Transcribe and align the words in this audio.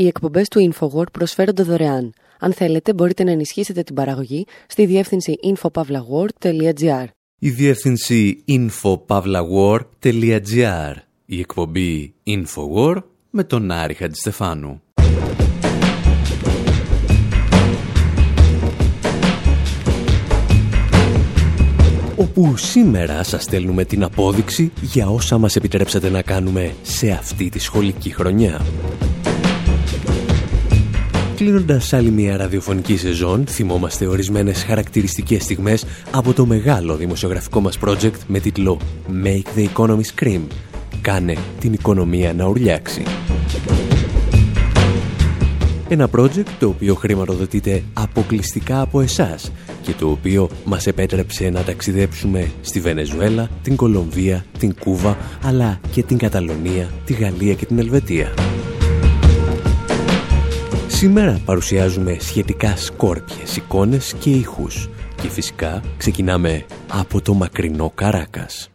Οι 0.00 0.06
εκπομπές 0.06 0.48
του 0.48 0.72
InfoWord 0.72 1.12
προσφέρονται 1.12 1.62
δωρεάν. 1.62 2.12
Αν 2.38 2.52
θέλετε, 2.52 2.94
μπορείτε 2.94 3.24
να 3.24 3.30
ενισχύσετε 3.30 3.82
την 3.82 3.94
παραγωγή 3.94 4.46
στη 4.66 4.86
διεύθυνση 4.86 5.38
infopavlagor.gr. 5.42 7.04
Η 7.38 7.50
διεύθυνση 7.50 8.44
infopavlagor.gr. 8.48 10.94
Η 11.26 11.38
εκπομπή 11.38 12.14
InfoWord 12.26 13.02
με 13.30 13.44
τον 13.44 13.70
Άρη 13.70 13.94
Χατζηστεφάνου. 13.94 14.82
όπου 22.16 22.56
σήμερα 22.56 23.22
σας 23.22 23.42
στέλνουμε 23.42 23.84
την 23.84 24.02
απόδειξη 24.02 24.72
για 24.80 25.08
όσα 25.08 25.38
μας 25.38 25.56
επιτρέψατε 25.56 26.08
να 26.08 26.22
κάνουμε 26.22 26.74
σε 26.82 27.10
αυτή 27.10 27.48
τη 27.48 27.58
σχολική 27.58 28.10
χρονιά. 28.10 28.60
Κλείνοντας 31.40 31.92
άλλη 31.92 32.10
μια 32.10 32.36
ραδιοφωνική 32.36 32.96
σεζόν, 32.96 33.46
θυμόμαστε 33.46 34.06
ορισμένες 34.06 34.64
χαρακτηριστικές 34.64 35.42
στιγμές 35.42 35.84
από 36.10 36.32
το 36.32 36.46
μεγάλο 36.46 36.96
δημοσιογραφικό 36.96 37.60
μας 37.60 37.78
project 37.84 38.18
με 38.26 38.40
τίτλο 38.40 38.80
«Make 39.24 39.58
the 39.58 39.66
economy 39.74 40.00
scream» 40.14 40.40
«Κάνε 41.00 41.36
την 41.60 41.72
οικονομία 41.72 42.34
να 42.34 42.46
ουρλιάξει». 42.46 43.02
Ένα 45.88 46.08
project 46.16 46.46
το 46.58 46.68
οποίο 46.68 46.94
χρηματοδοτείται 46.94 47.82
αποκλειστικά 47.92 48.80
από 48.80 49.00
εσάς 49.00 49.52
και 49.82 49.92
το 49.98 50.08
οποίο 50.10 50.50
μας 50.64 50.86
επέτρεψε 50.86 51.50
να 51.50 51.62
ταξιδέψουμε 51.62 52.50
στη 52.60 52.80
Βενεζουέλα, 52.80 53.50
την 53.62 53.76
Κολομβία, 53.76 54.44
την 54.58 54.74
Κούβα, 54.80 55.16
αλλά 55.44 55.80
και 55.90 56.02
την 56.02 56.18
Καταλωνία, 56.18 56.88
τη 57.04 57.12
Γαλλία 57.12 57.54
και 57.54 57.66
την 57.66 57.78
Ελβετία. 57.78 58.34
Σήμερα 61.00 61.40
παρουσιάζουμε 61.44 62.16
σχετικά 62.18 62.76
σκόρπιες 62.76 63.56
εικόνες 63.56 64.14
και 64.18 64.30
ήχους 64.30 64.88
και 65.22 65.28
φυσικά 65.28 65.82
ξεκινάμε 65.96 66.64
από 66.88 67.20
το 67.22 67.34
μακρινό 67.34 67.92
Καράκας. 67.94 68.70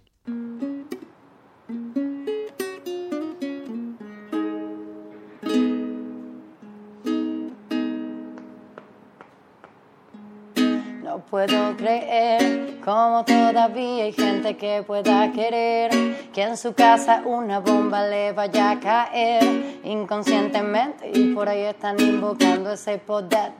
puedo 11.31 11.61
creer 11.81 12.44
como 12.85 13.25
todavía 13.25 14.03
hay 14.03 14.13
gente 14.13 14.55
que 14.57 14.83
pueda 14.83 15.31
querer 15.31 16.29
que 16.31 16.43
en 16.43 16.55
su 16.55 16.75
casa 16.75 17.23
una 17.25 17.59
bomba 17.59 18.07
le 18.07 18.31
vaya 18.31 18.71
a 18.71 18.79
caer 18.79 19.79
inconscientemente 19.83 21.09
y 21.11 21.33
por 21.33 21.49
ahí 21.49 21.61
están 21.61 21.99
invocando 21.99 22.71
ese 22.71 22.99
poder. 22.99 23.53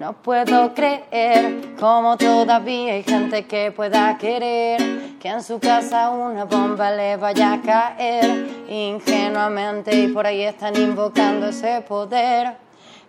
No 0.00 0.12
puedo 0.12 0.74
creer 0.74 1.76
como 1.78 2.16
todavía 2.16 2.94
hay 2.94 3.04
gente 3.04 3.46
que 3.46 3.70
pueda 3.70 4.18
querer 4.18 5.16
que 5.20 5.28
en 5.28 5.42
su 5.42 5.60
casa 5.60 6.10
una 6.10 6.46
bomba 6.46 6.90
le 6.90 7.16
vaya 7.16 7.52
a 7.52 7.62
caer 7.62 8.64
ingenuamente 8.68 9.96
y 9.96 10.08
por 10.08 10.26
ahí 10.26 10.42
están 10.42 10.76
invocando 10.76 11.46
ese 11.46 11.80
poder 11.82 12.56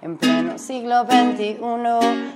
en 0.01 0.17
pleno 0.17 0.57
siglo 0.57 1.03
XXI, 1.03 1.57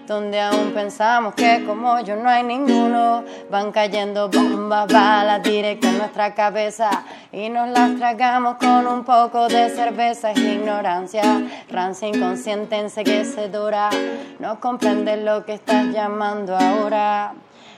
donde 0.07 0.39
aún 0.39 0.71
pensamos 0.73 1.33
que 1.33 1.63
como 1.65 1.99
yo 2.01 2.15
no 2.15 2.29
hay 2.29 2.43
ninguno, 2.43 3.23
van 3.49 3.71
cayendo 3.71 4.29
bombas, 4.29 4.91
balas 4.91 5.41
directas 5.43 5.91
en 5.91 5.97
nuestra 5.97 6.33
cabeza 6.33 6.89
y 7.31 7.49
nos 7.49 7.69
las 7.69 7.95
tragamos 7.97 8.55
con 8.57 8.85
un 8.87 9.03
poco 9.03 9.47
de 9.47 9.69
cerveza. 9.69 10.31
Es 10.31 10.39
ignorancia, 10.39 11.23
rancia 11.69 12.07
inconsciente, 12.07 12.77
enseguecedora, 12.77 13.89
no 14.39 14.59
comprende 14.59 15.17
lo 15.17 15.45
que 15.45 15.53
estás 15.53 15.87
llamando 15.87 16.55
ahora. 16.55 17.33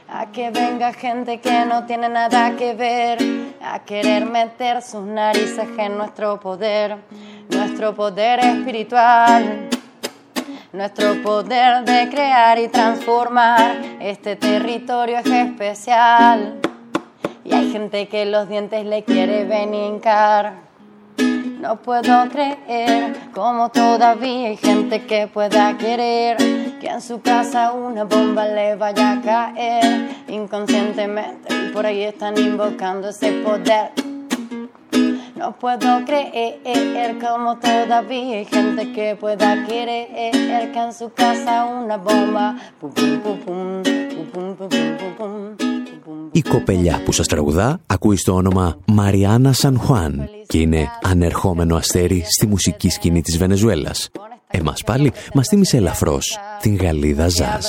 A 0.08 0.28
que 0.28 0.52
venga 0.52 0.94
gente 0.94 1.42
que 1.42 1.66
no 1.66 1.88
tiene 1.88 2.10
nada 2.10 2.56
que 2.56 2.76
ver, 2.76 3.18
a 3.60 3.80
querer 3.80 4.28
meter 4.28 4.84
sus 4.84 5.04
narices 5.04 5.68
en 5.80 5.98
nuestro 5.98 6.40
poder, 6.40 6.98
nuestro 7.50 7.96
poder 7.96 8.40
espiritual 8.40 9.68
nuestro 10.76 11.22
poder 11.24 11.86
de 11.86 12.10
crear 12.10 12.60
y 12.60 12.68
transformar. 12.68 13.78
Este 14.02 14.36
territorio 14.36 15.20
es 15.20 15.26
especial. 15.26 16.60
Y 17.44 17.54
hay 17.54 17.72
gente 17.72 18.08
que 18.08 18.26
los 18.26 18.50
dientes 18.50 18.86
le 18.86 19.04
quiere 19.04 19.46
venir 19.46 20.02
No 21.62 21.78
puedo 21.78 22.30
creer 22.30 23.16
como 23.34 23.70
todavía 23.70 24.50
hay 24.50 24.58
gente 24.58 25.06
que 25.06 25.28
pueda 25.28 25.78
querer 25.78 26.38
que 26.80 26.88
en 26.88 27.02
su 27.02 27.22
casa 27.22 27.72
una 27.72 28.04
bomba 28.04 28.46
le 28.46 28.76
vaya 28.76 29.14
a 29.14 29.22
caer. 29.22 30.10
Inconscientemente 30.28 31.54
y 31.54 31.72
por 31.72 31.86
ahí 31.86 32.04
están 32.04 32.38
invocando 32.38 33.10
ese 33.10 33.32
poder 33.44 33.92
no 35.36 35.48
puedo 35.60 35.90
creer 36.06 37.18
como 37.24 37.58
todavía 37.58 38.38
hay 38.38 38.46
gente 38.46 38.92
que 38.94 39.16
pueda 39.16 39.66
querer 39.68 40.08
que 40.74 40.80
en 40.80 40.94
su 40.94 41.08
casa 41.14 41.66
una 41.66 41.98
bomba. 41.98 42.56
Η 46.32 46.42
κοπελιά 46.42 47.02
που 47.06 47.12
σας 47.12 47.28
τραγουδά 47.28 47.80
ακούει 47.86 48.18
στο 48.18 48.34
όνομα 48.34 48.78
Μαριάννα 48.86 49.54
Σαν 49.54 49.80
Χουάν 49.80 50.30
και 50.48 50.58
είναι 50.58 50.88
ανερχόμενο 51.04 51.76
αστέρι 51.76 52.24
στη 52.28 52.48
μουσική 52.48 52.90
σκηνή 52.90 53.22
της 53.22 53.38
Βενεζουέλας. 53.38 54.10
Εμάς 54.58 54.84
πάλι 54.84 55.12
μας 55.34 55.48
θύμισε 55.48 55.78
ελαφρώς 55.78 56.40
την 56.62 56.76
Γαλλίδα 56.76 57.28
Ζάζ. 57.28 57.66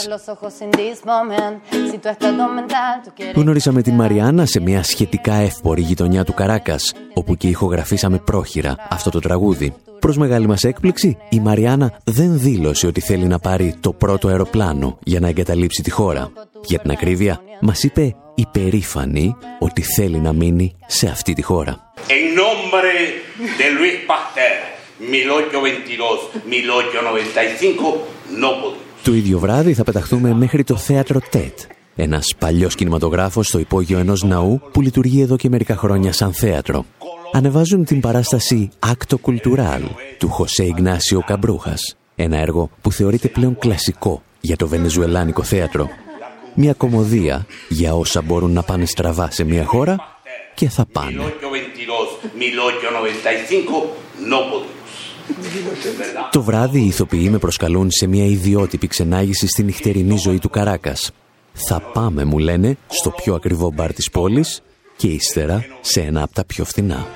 Γνωρίσαμε 3.34 3.82
τη 3.82 3.92
Μαριάννα 3.92 4.46
σε 4.46 4.60
μια 4.60 4.82
σχετικά 4.82 5.34
εύπορη 5.34 5.80
γειτονιά 5.80 6.24
του 6.24 6.34
Καράκας, 6.34 6.92
όπου 7.14 7.34
και 7.36 7.48
ηχογραφήσαμε 7.48 8.18
πρόχειρα 8.18 8.74
αυτό 8.88 9.10
το 9.10 9.20
τραγούδι. 9.20 9.74
Προς 9.98 10.16
μεγάλη 10.16 10.46
μας 10.46 10.64
έκπληξη, 10.64 11.16
η 11.28 11.40
Μαριάννα 11.40 11.98
δεν 12.04 12.38
δήλωσε 12.38 12.86
ότι 12.86 13.00
θέλει 13.00 13.24
να 13.24 13.38
πάρει 13.38 13.74
το 13.80 13.92
πρώτο 13.92 14.28
αεροπλάνο 14.28 14.98
για 15.02 15.20
να 15.20 15.28
εγκαταλείψει 15.28 15.82
τη 15.82 15.90
χώρα. 15.90 16.32
Για 16.64 16.78
την 16.78 16.90
ακρίβεια, 16.90 17.40
μας 17.60 17.82
είπε 17.82 18.16
υπερήφανη 18.34 19.36
ότι 19.58 19.82
θέλει 19.82 20.18
να 20.18 20.32
μείνει 20.32 20.76
σε 20.86 21.06
αυτή 21.06 21.32
τη 21.32 21.42
χώρα. 21.42 21.92
Το 29.02 29.14
ίδιο 29.14 29.38
βράδυ 29.38 29.74
θα 29.74 29.84
πεταχθούμε 29.84 30.34
μέχρι 30.34 30.64
το 30.64 30.76
θέατρο 30.76 31.20
ΤΕΤ, 31.30 31.58
ένας 31.96 32.34
παλιός 32.38 32.74
κινηματογράφος 32.74 33.46
στο 33.46 33.58
υπόγειο 33.58 33.98
ενός 33.98 34.22
ναού 34.22 34.60
που 34.72 34.80
λειτουργεί 34.80 35.20
εδώ 35.20 35.36
και 35.36 35.48
μερικά 35.48 35.76
χρόνια 35.76 36.12
σαν 36.12 36.32
θέατρο. 36.32 36.84
Ανεβάζουν 37.32 37.84
την 37.84 38.00
παράσταση 38.00 38.70
«Άκτο 38.78 39.18
Κουλτουράλ» 39.18 39.82
του 40.18 40.28
Χωσέ 40.28 40.64
Ιγνάσιο 40.64 41.22
Καμπρούχας, 41.26 41.96
ένα 42.14 42.38
έργο 42.38 42.70
που 42.82 42.92
θεωρείται 42.92 43.28
πλέον 43.28 43.58
κλασικό 43.58 44.22
για 44.40 44.56
το 44.56 44.68
βενεζουελάνικο 44.68 45.42
θέατρο. 45.42 45.88
Μια 46.54 46.72
κομμωδία 46.72 47.46
για 47.68 47.94
όσα 47.94 48.22
μπορούν 48.22 48.52
να 48.52 48.62
πάνε 48.62 48.86
στραβά 48.86 49.30
σε 49.30 49.44
μια 49.44 49.64
χώρα 49.64 49.96
και 50.54 50.68
θα 50.68 50.86
πάνε. 50.92 51.34
Το 56.30 56.42
βράδυ 56.42 56.80
οι 56.80 56.86
ηθοποιοί 56.86 57.28
με 57.30 57.38
προσκαλούν 57.38 57.90
σε 57.90 58.06
μια 58.06 58.24
ιδιότυπη 58.24 58.86
ξενάγηση 58.86 59.46
στη 59.46 59.62
νυχτερινή 59.62 60.16
ζωή 60.16 60.38
του 60.38 60.50
Καράκας. 60.50 61.10
Θα 61.52 61.80
πάμε, 61.80 62.24
μου 62.24 62.38
λένε, 62.38 62.76
στο 62.88 63.10
πιο 63.10 63.34
ακριβό 63.34 63.72
μπαρ 63.74 63.92
της 63.92 64.10
πόλης 64.10 64.62
και 64.96 65.06
ύστερα 65.06 65.64
σε 65.80 66.00
ένα 66.00 66.22
από 66.22 66.34
τα 66.34 66.44
πιο 66.44 66.64
φθηνά. 66.64 67.06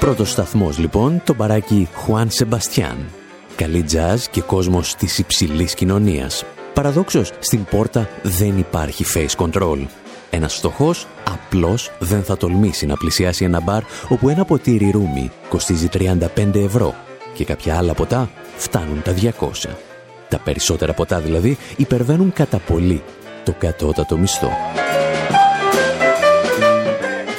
Πρώτος 0.00 0.30
σταθμός 0.30 0.78
λοιπόν, 0.78 1.22
το 1.24 1.34
μπαράκι 1.34 1.88
Χουάν 1.94 2.30
Σεμπαστιάν. 2.30 2.96
Καλή 3.56 3.82
τζάζ 3.82 4.24
και 4.24 4.40
κόσμος 4.40 4.94
της 4.94 5.18
υψηλής 5.18 5.74
κοινωνίας. 5.74 6.44
Παραδόξως, 6.80 7.32
στην 7.38 7.64
πόρτα 7.64 8.08
δεν 8.22 8.58
υπάρχει 8.58 9.04
face 9.14 9.44
control. 9.44 9.86
Ένας 10.30 10.54
φτωχός 10.54 11.06
απλώς 11.24 11.90
δεν 11.98 12.22
θα 12.22 12.36
τολμήσει 12.36 12.86
να 12.86 12.96
πλησιάσει 12.96 13.44
ένα 13.44 13.60
μπαρ 13.60 13.82
όπου 14.08 14.28
ένα 14.28 14.44
ποτήρι 14.44 14.90
ρούμι 14.90 15.30
κοστίζει 15.48 15.88
35 15.92 16.54
ευρώ 16.54 16.94
και 17.34 17.44
κάποια 17.44 17.76
άλλα 17.76 17.94
ποτά 17.94 18.30
φτάνουν 18.56 19.02
τα 19.02 19.14
200. 19.14 19.30
Τα 20.28 20.38
περισσότερα 20.38 20.92
ποτά 20.92 21.20
δηλαδή 21.20 21.58
υπερβαίνουν 21.76 22.32
κατά 22.32 22.58
πολύ 22.58 23.02
το 23.44 23.54
κατώτατο 23.58 24.16
μισθό. 24.16 24.50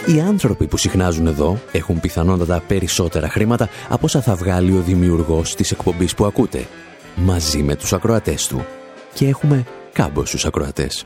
Οι 0.05 0.19
άνθρωποι 0.19 0.67
που 0.67 0.77
συχνάζουν 0.77 1.27
εδώ 1.27 1.59
έχουν 1.71 1.99
πιθανότατα 1.99 2.63
περισσότερα 2.67 3.29
χρήματα 3.29 3.69
από 3.89 4.05
όσα 4.05 4.21
θα 4.21 4.35
βγάλει 4.35 4.71
ο 4.71 4.81
δημιουργός 4.81 5.55
της 5.55 5.71
εκπομπής 5.71 6.15
που 6.15 6.25
ακούτε, 6.25 6.67
μαζί 7.15 7.63
με 7.63 7.75
τους 7.75 7.93
ακροατές 7.93 8.47
του 8.47 8.65
και 9.13 9.27
έχουμε 9.27 9.65
κάμποσους 9.93 10.45
ακροατές. 10.45 11.05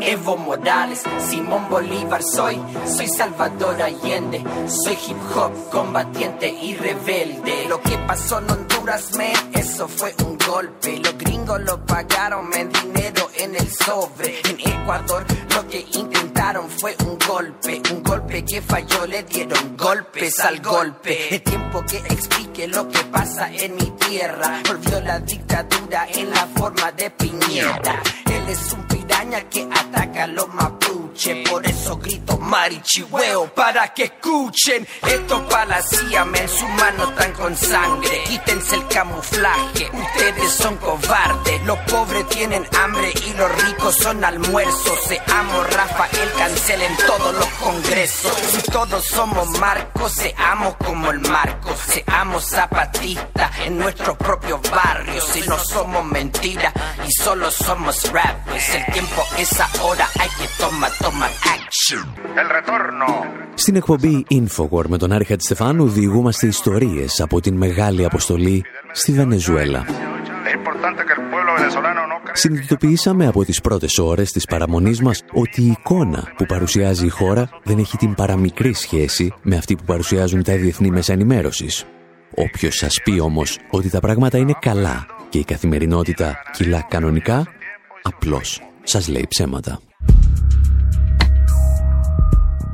Evo 0.00 0.36
Morales, 0.36 1.02
Simón 1.28 1.68
Bolívar 1.70 2.22
soy, 2.22 2.60
soy 2.86 3.08
Salvador 3.08 3.80
Allende, 3.82 4.42
soy 4.68 4.98
hip 5.08 5.16
hop 5.34 5.52
combatiente 5.70 6.48
y 6.48 6.74
rebelde. 6.74 7.66
Lo 7.68 7.80
que 7.80 7.96
pasó 7.98 8.38
en 8.38 8.50
Honduras, 8.50 9.16
me, 9.16 9.32
eso 9.54 9.88
fue 9.88 10.14
un 10.24 10.36
golpe. 10.38 10.98
Los 10.98 11.16
gringos 11.18 11.60
lo 11.62 11.84
pagaron, 11.84 12.48
me 12.48 12.64
dinero 12.66 13.30
en 13.38 13.56
el 13.56 13.68
sobre. 13.70 14.40
En 14.48 14.60
Ecuador 14.60 15.24
lo 15.54 15.66
que 15.68 15.86
intentaron 15.92 16.68
fue 16.70 16.94
un 17.04 17.18
golpe, 17.26 17.82
un 17.90 18.02
golpe 18.02 18.44
que 18.44 18.60
falló, 18.62 19.06
le 19.06 19.22
dieron 19.24 19.76
golpes 19.76 20.38
al 20.40 20.60
golpe. 20.60 21.34
Es 21.34 21.42
tiempo 21.42 21.82
que 21.88 21.98
explique 21.98 22.68
lo 22.68 22.88
que 22.88 23.02
pasa 23.04 23.50
en 23.52 23.74
mi 23.76 23.90
tierra. 23.92 24.62
Volvió 24.68 25.00
la 25.00 25.18
dictadura 25.20 26.06
en 26.14 26.30
la 26.30 26.46
forma 26.54 26.92
de 26.92 27.10
piñeta. 27.10 28.02
Él 28.26 28.48
es 28.48 28.72
un 28.72 28.86
dan 29.08 29.30
que 29.50 29.62
ataca 29.70 30.26
los 30.26 30.48
mapu 30.54 31.05
Por 31.16 31.66
eso 31.66 31.96
grito 31.96 32.36
marichihueo 32.36 33.46
para 33.54 33.94
que 33.94 34.04
escuchen. 34.04 34.86
Esto 35.02 35.48
para 35.48 35.66
la 35.66 35.82
sus 35.82 36.68
manos 36.68 37.08
están 37.10 37.32
con 37.32 37.56
sangre. 37.56 38.24
Quítense 38.24 38.74
el 38.74 38.86
camuflaje, 38.88 39.90
ustedes 39.92 40.52
son 40.52 40.76
cobardes. 40.76 41.62
Los 41.64 41.78
pobres 41.90 42.28
tienen 42.28 42.66
hambre 42.78 43.12
y 43.26 43.32
los 43.32 43.62
ricos 43.62 43.96
son 43.96 44.22
almuerzos. 44.24 45.00
Seamos 45.04 45.74
Rafael, 45.74 46.32
cancelen 46.36 46.96
todos 47.06 47.34
los 47.34 47.48
congresos. 47.62 48.32
Si 48.50 48.70
todos 48.70 49.04
somos 49.06 49.48
Marcos, 49.58 50.12
seamos 50.12 50.76
como 50.76 51.10
el 51.10 51.20
Marco. 51.20 51.74
Seamos 51.86 52.44
zapatistas 52.44 53.58
en 53.60 53.78
nuestros 53.78 54.18
propios 54.18 54.60
barrios. 54.70 55.24
Si 55.32 55.40
no 55.48 55.58
somos 55.58 56.04
mentiras 56.04 56.74
y 57.08 57.22
solo 57.22 57.50
somos 57.50 58.12
rappers, 58.12 58.74
el 58.74 58.92
tiempo 58.92 59.26
Στην 63.54 63.76
εκπομπή 63.76 64.26
Infowar 64.30 64.84
με 64.88 64.98
τον 64.98 65.12
Άρη 65.12 65.26
Στεφάνου 65.38 65.88
διηγούμαστε 65.88 66.46
ιστορίες 66.46 67.20
από 67.20 67.40
την 67.40 67.56
μεγάλη 67.56 68.04
αποστολή 68.04 68.64
στη 68.92 69.12
Βενεζουέλα. 69.12 69.84
Συνειδητοποιήσαμε 72.32 73.26
από 73.26 73.44
τις 73.44 73.60
πρώτες 73.60 73.98
ώρες 73.98 74.32
της 74.32 74.44
παραμονής 74.44 75.00
μας 75.00 75.22
ότι 75.32 75.62
η 75.62 75.66
εικόνα 75.66 76.32
που 76.36 76.46
παρουσιάζει 76.46 77.06
η 77.06 77.08
χώρα 77.08 77.48
δεν 77.62 77.78
έχει 77.78 77.96
την 77.96 78.14
παραμικρή 78.14 78.72
σχέση 78.72 79.34
με 79.42 79.56
αυτή 79.56 79.76
που 79.76 79.84
παρουσιάζουν 79.84 80.42
τα 80.42 80.56
διεθνή 80.56 80.90
μέσα 80.90 81.12
ενημέρωσης. 81.12 81.84
Όποιος 82.34 82.74
σας 82.74 83.00
πει 83.04 83.18
όμως 83.20 83.58
ότι 83.70 83.90
τα 83.90 84.00
πράγματα 84.00 84.38
είναι 84.38 84.54
καλά 84.60 85.06
και 85.28 85.38
η 85.38 85.44
καθημερινότητα 85.44 86.36
κυλά 86.52 86.86
κανονικά, 86.88 87.46
απλώς 88.02 88.62
σας 88.82 89.08
λέει 89.08 89.26
ψέματα. 89.28 89.80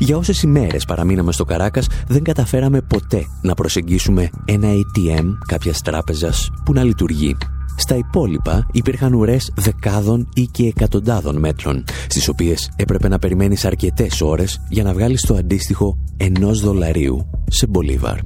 Για 0.02 0.16
όσες 0.16 0.42
ημέρες 0.42 0.84
παραμείναμε 0.84 1.32
στο 1.32 1.44
Καράκας 1.44 1.86
δεν 2.08 2.22
καταφέραμε 2.22 2.80
ποτέ 2.80 3.26
να 3.42 3.54
προσεγγίσουμε 3.54 4.30
ένα 4.44 4.68
ATM 4.68 5.24
κάποιας 5.46 5.80
τράπεζας 5.80 6.50
που 6.64 6.72
να 6.72 6.82
λειτουργεί. 6.82 7.36
Στα 7.76 7.96
υπόλοιπα 7.96 8.66
υπήρχαν 8.72 9.14
ουρές 9.14 9.52
δεκάδων 9.56 10.28
ή 10.34 10.42
και 10.42 10.66
εκατοντάδων 10.66 11.38
μέτρων, 11.38 11.84
στις 12.08 12.28
οποίες 12.28 12.70
έπρεπε 12.76 13.08
να 13.08 13.18
περιμένεις 13.18 13.64
αρκετές 13.64 14.20
ώρες 14.20 14.60
για 14.68 14.82
να 14.82 14.92
βγάλεις 14.92 15.20
το 15.20 15.34
αντίστοιχο 15.34 15.98
ενός 16.16 16.60
δολαρίου 16.60 17.30
σε 17.48 17.66
Μπολίβαρ. 17.66 18.18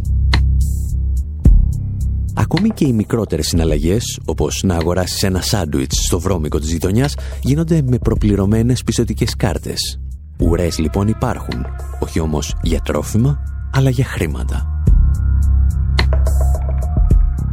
Ακόμη 2.34 2.68
και 2.68 2.86
οι 2.86 2.92
μικρότερες 2.92 3.46
συναλλαγές, 3.46 4.18
όπως 4.24 4.62
να 4.64 4.74
αγοράσεις 4.74 5.22
ένα 5.22 5.40
σάντουιτς 5.40 5.96
στο 6.04 6.20
βρώμικο 6.20 6.58
της 6.58 6.70
γειτονιάς, 6.70 7.14
γίνονται 7.42 7.82
με 7.86 7.98
προπληρωμένες 7.98 8.82
πιστοτικές 8.82 9.36
κάρτες. 9.36 10.00
Ουρές 10.38 10.78
λοιπόν 10.78 11.08
υπάρχουν, 11.08 11.66
όχι 11.98 12.20
όμως 12.20 12.54
για 12.62 12.80
τρόφιμα, 12.80 13.42
αλλά 13.70 13.90
για 13.90 14.04
χρήματα. 14.04 14.80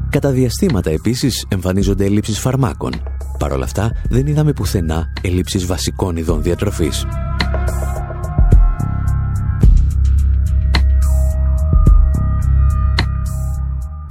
Κατά 0.10 0.32
διαστήματα 0.32 0.90
επίσης 0.90 1.46
εμφανίζονται 1.50 2.06
ελλείψεις 2.06 2.40
φαρμάκων. 2.40 2.92
Παρ' 3.40 3.52
όλα 3.52 3.64
αυτά 3.64 3.92
δεν 4.10 4.28
είδαμε 4.28 4.54
πουθενά 4.54 5.14
ελλείψεις 5.22 5.66
βασικών 5.66 6.18
ειδών 6.18 6.42
διατροφής. 6.42 7.06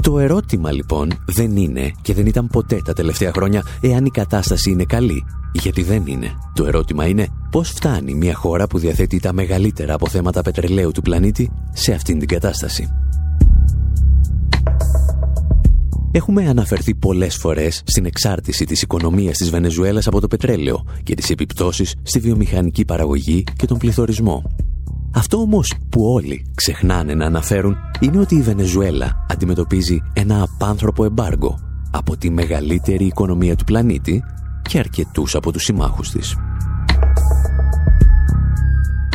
Το 0.02 0.18
ερώτημα 0.18 0.72
λοιπόν 0.72 1.12
δεν 1.24 1.56
είναι 1.56 1.92
και 2.02 2.14
δεν 2.14 2.26
ήταν 2.26 2.46
ποτέ 2.46 2.80
τα 2.84 2.92
τελευταία 2.92 3.32
χρόνια 3.32 3.62
εάν 3.80 4.04
η 4.04 4.10
κατάσταση 4.10 4.70
είναι 4.70 4.84
καλή. 4.84 5.24
Γιατί 5.52 5.82
δεν 5.82 6.02
είναι. 6.06 6.30
Το 6.54 6.64
ερώτημα 6.64 7.06
είναι 7.06 7.26
πώς 7.50 7.68
φτάνει 7.68 8.14
μια 8.14 8.34
χώρα 8.34 8.66
που 8.66 8.78
διαθέτει 8.78 9.20
τα 9.20 9.32
μεγαλύτερα 9.32 9.94
αποθέματα 9.94 10.42
πετρελαίου 10.42 10.90
του 10.90 11.02
πλανήτη 11.02 11.50
σε 11.72 11.92
αυτήν 11.92 12.18
την 12.18 12.28
κατάσταση. 12.28 12.88
Έχουμε 16.14 16.48
αναφερθεί 16.48 16.94
πολλές 16.94 17.36
φορές 17.36 17.82
στην 17.84 18.06
εξάρτηση 18.06 18.64
της 18.64 18.82
οικονομίας 18.82 19.36
της 19.36 19.50
Βενεζουέλας 19.50 20.06
από 20.06 20.20
το 20.20 20.28
πετρέλαιο 20.28 20.84
και 21.02 21.14
τις 21.14 21.30
επιπτώσεις 21.30 21.94
στη 22.02 22.18
βιομηχανική 22.18 22.84
παραγωγή 22.84 23.44
και 23.56 23.66
τον 23.66 23.78
πληθωρισμό. 23.78 24.42
Αυτό 25.14 25.36
όμως 25.36 25.74
που 25.88 26.04
όλοι 26.04 26.46
ξεχνάνε 26.54 27.14
να 27.14 27.26
αναφέρουν 27.26 27.76
είναι 28.00 28.18
ότι 28.18 28.34
η 28.34 28.42
Βενεζουέλα 28.42 29.26
αντιμετωπίζει 29.30 30.02
ένα 30.12 30.42
απάνθρωπο 30.42 31.04
εμπάργο 31.04 31.58
από 31.90 32.16
τη 32.16 32.30
μεγαλύτερη 32.30 33.04
οικονομία 33.04 33.56
του 33.56 33.64
πλανήτη 33.64 34.22
και 34.62 34.78
αρκετούς 34.78 35.34
από 35.34 35.52
τους 35.52 35.62
συμμάχους 35.62 36.10
της. 36.10 36.36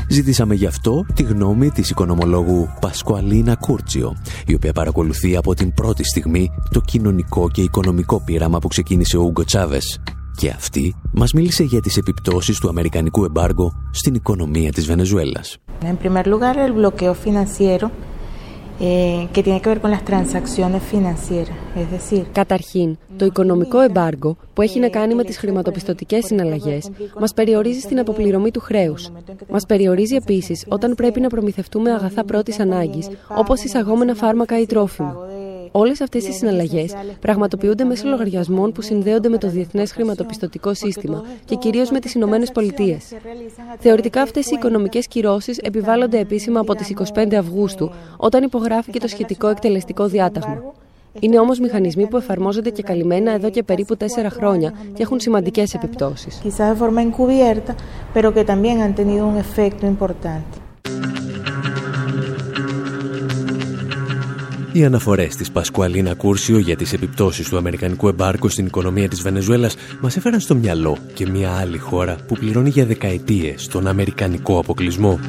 Ζητήσαμε 0.09 0.55
γι' 0.55 0.65
αυτό 0.65 1.05
τη 1.13 1.23
γνώμη 1.23 1.69
της 1.69 1.89
οικονομολόγου 1.89 2.69
Πασκουαλίνα 2.79 3.55
Κούρτσιο, 3.55 4.15
η 4.47 4.53
οποία 4.53 4.73
παρακολουθεί 4.73 5.35
από 5.35 5.53
την 5.53 5.73
πρώτη 5.73 6.03
στιγμή 6.03 6.49
το 6.71 6.81
κοινωνικό 6.81 7.49
και 7.49 7.61
οικονομικό 7.61 8.21
πείραμα 8.25 8.59
που 8.59 8.67
ξεκίνησε 8.67 9.17
ο 9.17 9.21
Ούγκο 9.21 9.43
Τσάβες. 9.43 9.99
Και 10.37 10.49
αυτή 10.49 10.95
μας 11.13 11.31
μίλησε 11.31 11.63
για 11.63 11.81
τις 11.81 11.97
επιπτώσεις 11.97 12.59
του 12.59 12.69
αμερικανικού 12.69 13.23
εμπάργου 13.23 13.71
στην 13.91 14.13
οικονομία 14.13 14.71
της 14.71 14.85
Βενεζουέλας. 14.85 15.57
En 15.81 15.97
primer 16.03 16.25
lugar, 16.25 16.55
el 16.57 16.73
bloqueo 16.73 17.13
financiero 17.25 17.87
eh, 18.79 19.27
que 19.33 19.43
tiene 19.43 19.59
que 19.61 19.69
ver 19.69 19.81
con 19.81 19.91
las 19.91 20.03
transacciones 20.03 20.81
financieras. 20.83 21.55
Es 21.75 21.89
decir, 21.91 22.25
Καταρχήν, 22.31 22.97
το 23.17 23.25
οικονομικό 23.25 23.79
εμπάργκο 23.81 24.37
που 24.53 24.61
έχει 24.61 24.79
να 24.79 24.89
κάνει 24.89 25.15
με 25.15 25.23
τις 25.23 25.37
χρηματοπιστωτικές 25.37 26.25
συναλλαγές 26.25 26.89
μας 27.19 27.33
περιορίζει 27.33 27.79
στην 27.79 27.99
αποπληρωμή 27.99 28.51
του 28.51 28.59
χρέους. 28.59 29.09
Μας 29.49 29.65
περιορίζει 29.65 30.15
επίσης 30.15 30.65
όταν 30.67 30.95
πρέπει 30.95 31.19
να 31.19 31.27
προμηθευτούμε 31.27 31.91
αγαθά 31.91 32.23
πρώτης 32.25 32.59
ανάγκης, 32.59 33.09
όπως 33.37 33.63
εισαγόμενα 33.63 34.15
φάρμακα 34.15 34.59
ή 34.59 34.65
τρόφιμα. 34.65 35.15
Όλε 35.71 35.91
αυτέ 35.91 36.17
οι 36.17 36.31
συναλλαγέ 36.31 36.85
πραγματοποιούνται 37.19 37.83
μέσω 37.83 38.07
λογαριασμών 38.07 38.71
που 38.71 38.81
συνδέονται 38.81 39.29
με 39.29 39.37
το 39.37 39.49
διεθνέ 39.49 39.85
χρηματοπιστωτικό 39.85 40.73
σύστημα 40.73 41.23
και 41.45 41.55
κυρίω 41.55 41.85
με 41.91 41.99
τι 41.99 42.11
Ηνωμένε 42.15 42.45
Πολιτείε. 42.53 42.97
Θεωρητικά 43.79 44.21
αυτέ 44.21 44.39
οι 44.39 44.53
οικονομικέ 44.53 44.99
κυρώσει 44.99 45.53
επιβάλλονται 45.61 46.19
επίσημα 46.19 46.59
από 46.59 46.75
τι 46.75 46.93
25 47.13 47.33
Αυγούστου, 47.33 47.91
όταν 48.17 48.43
υπογράφηκε 48.43 48.99
το 48.99 49.07
σχετικό 49.07 49.47
εκτελεστικό 49.47 50.07
διάταγμα. 50.07 50.73
Είναι 51.19 51.39
όμω 51.39 51.51
μηχανισμοί 51.61 52.07
που 52.07 52.17
εφαρμόζονται 52.17 52.69
και 52.69 52.83
καλυμμένα 52.83 53.31
εδώ 53.31 53.49
και 53.49 53.63
περίπου 53.63 53.97
τέσσερα 53.97 54.29
χρόνια 54.29 54.73
και 54.93 55.03
έχουν 55.03 55.19
σημαντικέ 55.19 55.63
επιπτώσει. 55.73 56.29
Οι 64.77 64.85
αναφορές 64.85 65.35
της 65.35 65.51
Πασκουαλίνα 65.51 66.13
Κούρσιο 66.13 66.57
για 66.57 66.75
τις 66.75 66.93
επιπτώσεις 66.93 67.49
του 67.49 67.57
αμερικανικού 67.57 68.07
εμπάρκου 68.07 68.49
στην 68.49 68.65
οικονομία 68.65 69.07
της 69.07 69.21
Βενεζουέλας 69.21 69.75
μας 70.01 70.17
έφεραν 70.17 70.39
στο 70.39 70.55
μυαλό 70.55 70.97
και 71.13 71.27
μια 71.27 71.51
άλλη 71.51 71.77
χώρα 71.77 72.15
που 72.27 72.35
πληρώνει 72.35 72.69
για 72.69 72.85
δεκαετίες 72.85 73.67
τον 73.67 73.87
αμερικανικό 73.87 74.59
αποκλεισμό. 74.59 75.19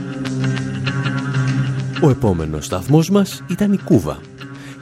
Ο 2.02 2.10
επόμενος 2.10 2.64
σταθμός 2.64 3.10
μας 3.10 3.42
ήταν 3.46 3.72
η 3.72 3.78
Κούβα 3.78 4.18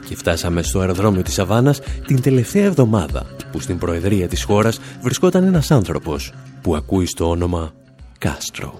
και 0.07 0.15
φτάσαμε 0.15 0.63
στο 0.63 0.79
αεροδρόμιο 0.79 1.21
της 1.21 1.39
Αβάνας 1.39 1.79
την 2.07 2.21
τελευταία 2.21 2.65
εβδομάδα 2.65 3.25
που 3.51 3.59
στην 3.59 3.77
προεδρία 3.77 4.27
της 4.27 4.43
χώρας 4.43 4.79
βρισκόταν 5.01 5.43
ένας 5.43 5.71
άνθρωπος 5.71 6.33
που 6.61 6.75
ακούει 6.75 7.05
στο 7.05 7.29
όνομα 7.29 7.73
Κάστρο. 8.17 8.79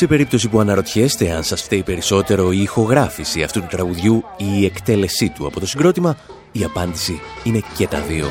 Σε 0.00 0.06
περίπτωση 0.06 0.48
που 0.48 0.60
αναρωτιέστε 0.60 1.30
αν 1.30 1.42
σας 1.42 1.62
φταίει 1.62 1.82
περισσότερο 1.82 2.52
η 2.52 2.62
ηχογράφηση 2.62 3.42
αυτού 3.42 3.60
του 3.60 3.66
τραγουδιού 3.70 4.24
ή 4.36 4.44
η 4.60 4.64
εκτέλεσή 4.64 5.28
του 5.28 5.46
από 5.46 5.60
το 5.60 5.66
συγκρότημα, 5.66 6.16
η 6.52 6.64
απάντηση 6.64 7.20
είναι 7.44 7.62
και 7.76 7.86
τα 7.86 8.00
δύο. 8.00 8.30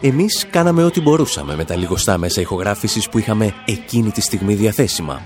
Εμείς 0.00 0.46
κάναμε 0.50 0.84
ό,τι 0.84 1.00
μπορούσαμε 1.00 1.56
με 1.56 1.64
τα 1.64 1.76
λιγοστά 1.76 2.18
μέσα 2.18 2.40
ηχογράφησης 2.40 3.08
που 3.08 3.18
είχαμε 3.18 3.54
εκείνη 3.64 4.10
τη 4.10 4.20
στιγμή 4.20 4.54
διαθέσιμα. 4.54 5.22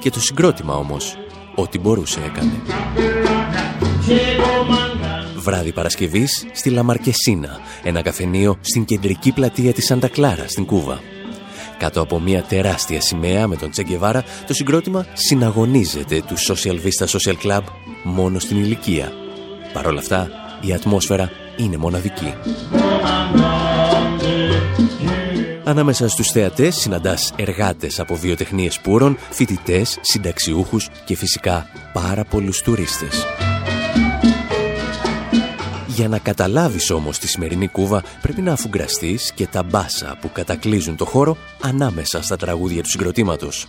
Και 0.00 0.10
το 0.10 0.20
συγκρότημα 0.20 0.74
όμως, 0.74 1.16
ό,τι 1.54 1.78
μπορούσε 1.78 2.20
έκανε. 2.24 2.52
Βράδυ 5.36 5.72
Παρασκευής 5.72 6.46
στη 6.52 6.70
Λαμαρκεσίνα, 6.70 7.60
ένα 7.82 8.02
καφενείο 8.02 8.58
στην 8.60 8.84
κεντρική 8.84 9.32
πλατεία 9.32 9.72
της 9.72 9.84
Σαντα 9.84 10.08
Κλάρα 10.08 10.48
στην 10.48 10.64
Κούβα. 10.64 11.15
Κάτω 11.78 12.00
από 12.00 12.20
μια 12.20 12.42
τεράστια 12.42 13.00
σημαία 13.00 13.46
με 13.46 13.56
τον 13.56 13.70
Τσεγκεβάρα, 13.70 14.24
το 14.46 14.54
συγκρότημα 14.54 15.06
συναγωνίζεται 15.12 16.22
του 16.26 16.34
Social 16.38 16.74
Vista 16.74 17.06
Social 17.06 17.46
Club 17.46 17.62
μόνο 18.02 18.38
στην 18.38 18.56
ηλικία. 18.56 19.12
Παρ' 19.72 19.86
όλα 19.86 19.98
αυτά, 19.98 20.30
η 20.60 20.72
ατμόσφαιρα 20.72 21.30
είναι 21.56 21.76
μοναδική. 21.76 22.34
Ανάμεσα 25.64 26.08
στους 26.08 26.30
θεατές 26.30 26.76
συναντάς 26.76 27.32
εργάτες 27.36 28.00
από 28.00 28.14
βιοτεχνίες 28.14 28.80
πούρων, 28.80 29.18
φοιτητές, 29.30 29.98
συνταξιούχους 30.00 30.88
και 31.04 31.16
φυσικά 31.16 31.66
πάρα 31.92 32.24
πολλούς 32.24 32.60
τουρίστες. 32.62 33.24
Για 35.96 36.08
να 36.08 36.18
καταλάβεις 36.18 36.90
όμως 36.90 37.18
τη 37.18 37.28
σημερινή 37.28 37.68
κούβα 37.68 38.02
πρέπει 38.22 38.40
να 38.42 38.52
αφουγκραστείς 38.52 39.32
και 39.32 39.46
τα 39.46 39.62
μπάσα 39.62 40.18
που 40.20 40.30
κατακλείζουν 40.32 40.96
το 40.96 41.04
χώρο 41.04 41.36
ανάμεσα 41.60 42.22
στα 42.22 42.36
τραγούδια 42.36 42.82
του 42.82 42.88
συγκροτήματος. 42.88 43.66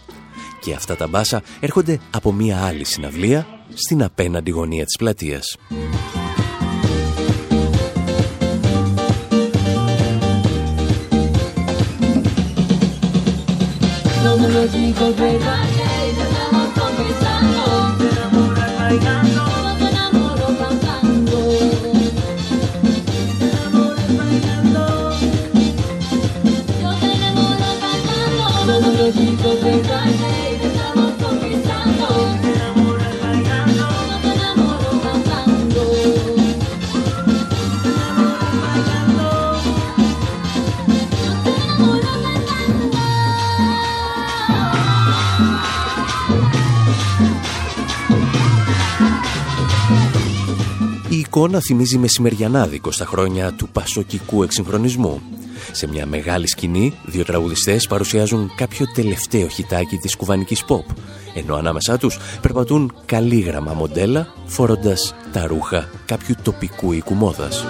Και 0.61 0.73
αυτά 0.73 0.95
τα 0.95 1.07
μπάσα 1.07 1.41
έρχονται 1.59 1.99
από 2.11 2.31
μία 2.31 2.65
άλλη 2.65 2.85
συναυλία 2.85 3.47
στην 3.73 4.03
απέναντι 4.03 4.51
γωνία 4.51 4.85
της 4.85 4.95
πλατείας. 4.95 5.57
Η 14.73 15.76
εικόνα 51.37 51.59
θυμίζει 51.59 51.97
μεσημεριανάδικο 51.97 52.91
στα 52.91 53.05
χρόνια 53.05 53.53
του 53.53 53.69
πασοκικού 53.69 54.43
εξυγχρονισμού. 54.43 55.21
Σε 55.71 55.87
μια 55.87 56.05
μεγάλη 56.05 56.47
σκηνή, 56.47 56.93
δύο 57.05 57.23
τραγουδιστές 57.23 57.87
παρουσιάζουν 57.87 58.51
κάποιο 58.55 58.85
τελευταίο 58.93 59.47
χιτάκι 59.47 59.97
της 59.97 60.15
κουβανικής 60.15 60.63
pop, 60.67 60.95
ενώ 61.35 61.55
ανάμεσά 61.55 61.97
τους 61.97 62.19
περπατούν 62.41 62.93
καλήγραμμα 63.05 63.73
μοντέλα, 63.73 64.33
φορώντας 64.45 65.15
τα 65.31 65.47
ρούχα 65.47 65.89
κάποιου 66.05 66.35
τοπικού 66.43 66.91
οίκου 66.91 67.13
μόδας. 67.13 67.65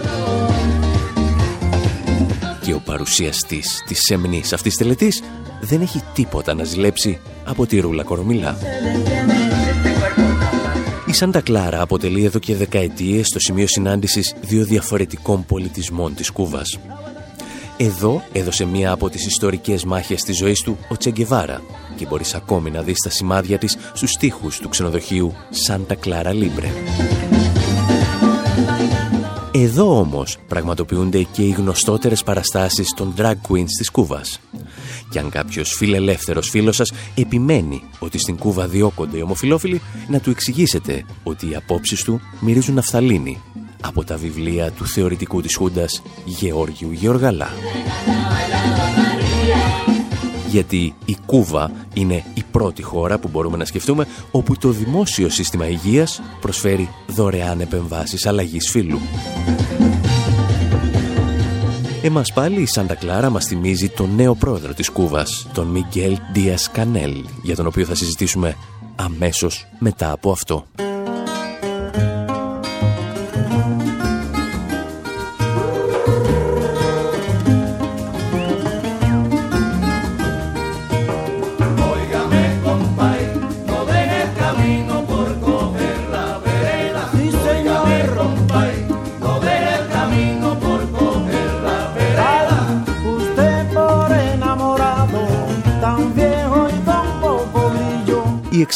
Και 2.61 2.73
ο 2.73 2.81
παρουσιαστής 2.85 3.83
της 3.87 3.99
σεμνής 4.01 4.53
αυτής 4.53 4.75
τελετής 4.75 5.23
δεν 5.61 5.81
έχει 5.81 6.03
τίποτα 6.13 6.53
να 6.53 6.63
ζηλέψει 6.63 7.19
από 7.45 7.65
τη 7.65 7.79
ρούλα 7.79 8.03
κορομιλά. 8.03 8.57
Η 11.07 11.13
Σάντα 11.13 11.41
Κλάρα 11.41 11.81
αποτελεί 11.81 12.25
εδώ 12.25 12.39
και 12.39 12.55
δεκαετίες 12.55 13.29
το 13.29 13.39
σημείο 13.39 13.67
συνάντησης 13.67 14.35
δύο 14.41 14.65
διαφορετικών 14.65 15.45
πολιτισμών 15.45 16.15
της 16.15 16.31
Κούβας. 16.31 16.79
Εδώ 17.77 18.23
έδωσε 18.31 18.65
μία 18.65 18.91
από 18.91 19.09
τις 19.09 19.25
ιστορικές 19.25 19.83
μάχες 19.83 20.21
της 20.21 20.37
ζωής 20.37 20.61
του 20.61 20.77
ο 20.89 20.97
Τσεγκεβάρα 20.97 21.61
και 21.95 22.05
μπορείς 22.05 22.33
ακόμη 22.33 22.71
να 22.71 22.81
δεις 22.81 22.99
τα 22.99 23.09
σημάδια 23.09 23.57
της 23.57 23.77
στους 23.93 24.11
στίχους 24.11 24.59
του 24.59 24.69
ξενοδοχείου 24.69 25.33
Σάντα 25.49 25.95
Κλάρα 25.95 26.33
Λίμπρε. 26.33 26.67
Εδώ 29.51 29.99
όμως 29.99 30.37
πραγματοποιούνται 30.47 31.23
και 31.23 31.41
οι 31.41 31.49
γνωστότερες 31.49 32.23
παραστάσεις 32.23 32.93
των 32.93 33.13
drag 33.17 33.35
queens 33.49 33.69
της 33.77 33.91
Κούβας. 33.91 34.39
Και 35.09 35.19
αν 35.19 35.29
κάποιος 35.29 35.73
φιλελεύθερος 35.77 36.49
φίλος 36.49 36.75
σας 36.75 36.91
επιμένει 37.15 37.83
ότι 37.99 38.17
στην 38.17 38.37
Κούβα 38.37 38.67
διώκονται 38.67 39.17
οι 39.17 39.21
ομοφιλόφιλοι, 39.21 39.81
να 40.07 40.19
του 40.19 40.29
εξηγήσετε 40.29 41.05
ότι 41.23 41.49
οι 41.49 41.55
απόψεις 41.55 42.03
του 42.03 42.21
μυρίζουν 42.39 42.75
ναφθαλίνη, 42.75 43.41
από 43.81 44.03
τα 44.03 44.17
βιβλία 44.17 44.71
του 44.71 44.87
θεωρητικού 44.87 45.41
της 45.41 45.55
Χούντας 45.55 46.01
Γεώργιου 46.25 46.91
Γεωργαλά. 46.91 47.49
Γιατί 50.47 50.95
η 51.05 51.17
Κούβα 51.25 51.71
είναι 51.93 52.23
η 52.33 52.43
πρώτη 52.51 52.81
χώρα 52.81 53.19
που 53.19 53.27
μπορούμε 53.27 53.57
να 53.57 53.65
σκεφτούμε 53.65 54.07
όπου 54.31 54.57
το 54.57 54.69
δημόσιο 54.69 55.29
σύστημα 55.29 55.67
υγείας 55.67 56.21
προσφέρει 56.41 56.89
δωρεάν 57.07 57.59
επεμβάσεις 57.59 58.25
αλλαγής 58.25 58.69
φύλου. 58.69 58.99
Εμάς 62.01 62.33
πάλι 62.33 62.61
η 62.61 62.65
Σάντα 62.65 62.95
Κλάρα 62.95 63.29
μας 63.29 63.45
θυμίζει 63.45 63.89
τον 63.89 64.15
νέο 64.15 64.35
πρόεδρο 64.35 64.73
της 64.73 64.89
Κούβας, 64.89 65.47
τον 65.53 65.67
Μιγγέλ 65.67 66.17
Ντίας 66.31 66.71
Κανέλ, 66.71 67.25
για 67.43 67.55
τον 67.55 67.67
οποίο 67.67 67.85
θα 67.85 67.95
συζητήσουμε 67.95 68.55
αμέσως 68.95 69.67
μετά 69.79 70.11
από 70.11 70.31
αυτό. 70.31 70.65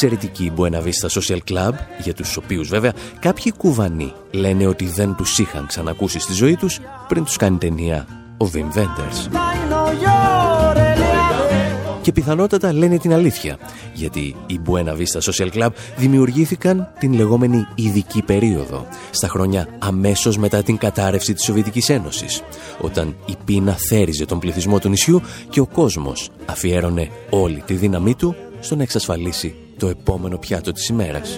Εξαιρετική 0.03 0.51
Buena 0.57 0.81
Vista 0.83 1.19
Social 1.19 1.39
Club, 1.49 1.73
για 2.03 2.13
τους 2.13 2.37
οποίους 2.37 2.67
βέβαια 2.67 2.93
κάποιοι 3.19 3.51
κουβανοί 3.57 4.13
λένε 4.31 4.67
ότι 4.67 4.85
δεν 4.85 5.15
τους 5.15 5.39
είχαν 5.39 5.65
ξανακούσει 5.67 6.19
στη 6.19 6.33
ζωή 6.33 6.55
τους 6.55 6.79
πριν 7.07 7.23
τους 7.23 7.37
κάνει 7.37 7.57
ταινία 7.57 8.07
ο 8.37 8.49
Wim 8.53 8.77
Wenders. 8.77 9.39
Και 12.01 12.11
πιθανότατα 12.11 12.73
λένε 12.73 12.97
την 12.97 13.13
αλήθεια, 13.13 13.57
γιατί 13.93 14.35
οι 14.45 14.59
Buena 14.65 14.97
Vista 14.97 15.31
Social 15.31 15.49
Club 15.53 15.69
δημιουργήθηκαν 15.97 16.91
την 16.99 17.13
λεγόμενη 17.13 17.65
ειδική 17.75 18.21
περίοδο, 18.21 18.87
στα 19.11 19.27
χρόνια 19.27 19.67
αμέσως 19.79 20.37
μετά 20.37 20.63
την 20.63 20.77
κατάρρευση 20.77 21.33
της 21.33 21.43
Σοβιετικής 21.43 21.89
Ένωσης, 21.89 22.41
όταν 22.81 23.15
η 23.25 23.35
πείνα 23.45 23.75
θέριζε 23.89 24.25
τον 24.25 24.39
πληθυσμό 24.39 24.79
του 24.79 24.89
νησιού 24.89 25.21
και 25.49 25.59
ο 25.59 25.65
κόσμος 25.65 26.29
αφιέρωνε 26.45 27.09
όλη 27.29 27.63
τη 27.65 27.73
δύναμή 27.73 28.15
του 28.15 28.35
στο 28.59 28.75
να 28.75 28.83
εξασφαλίσει 28.83 29.55
το 29.81 29.87
επόμενο 29.87 30.37
πιάτο 30.37 30.71
της 30.71 30.87
ημέρας. 30.87 31.37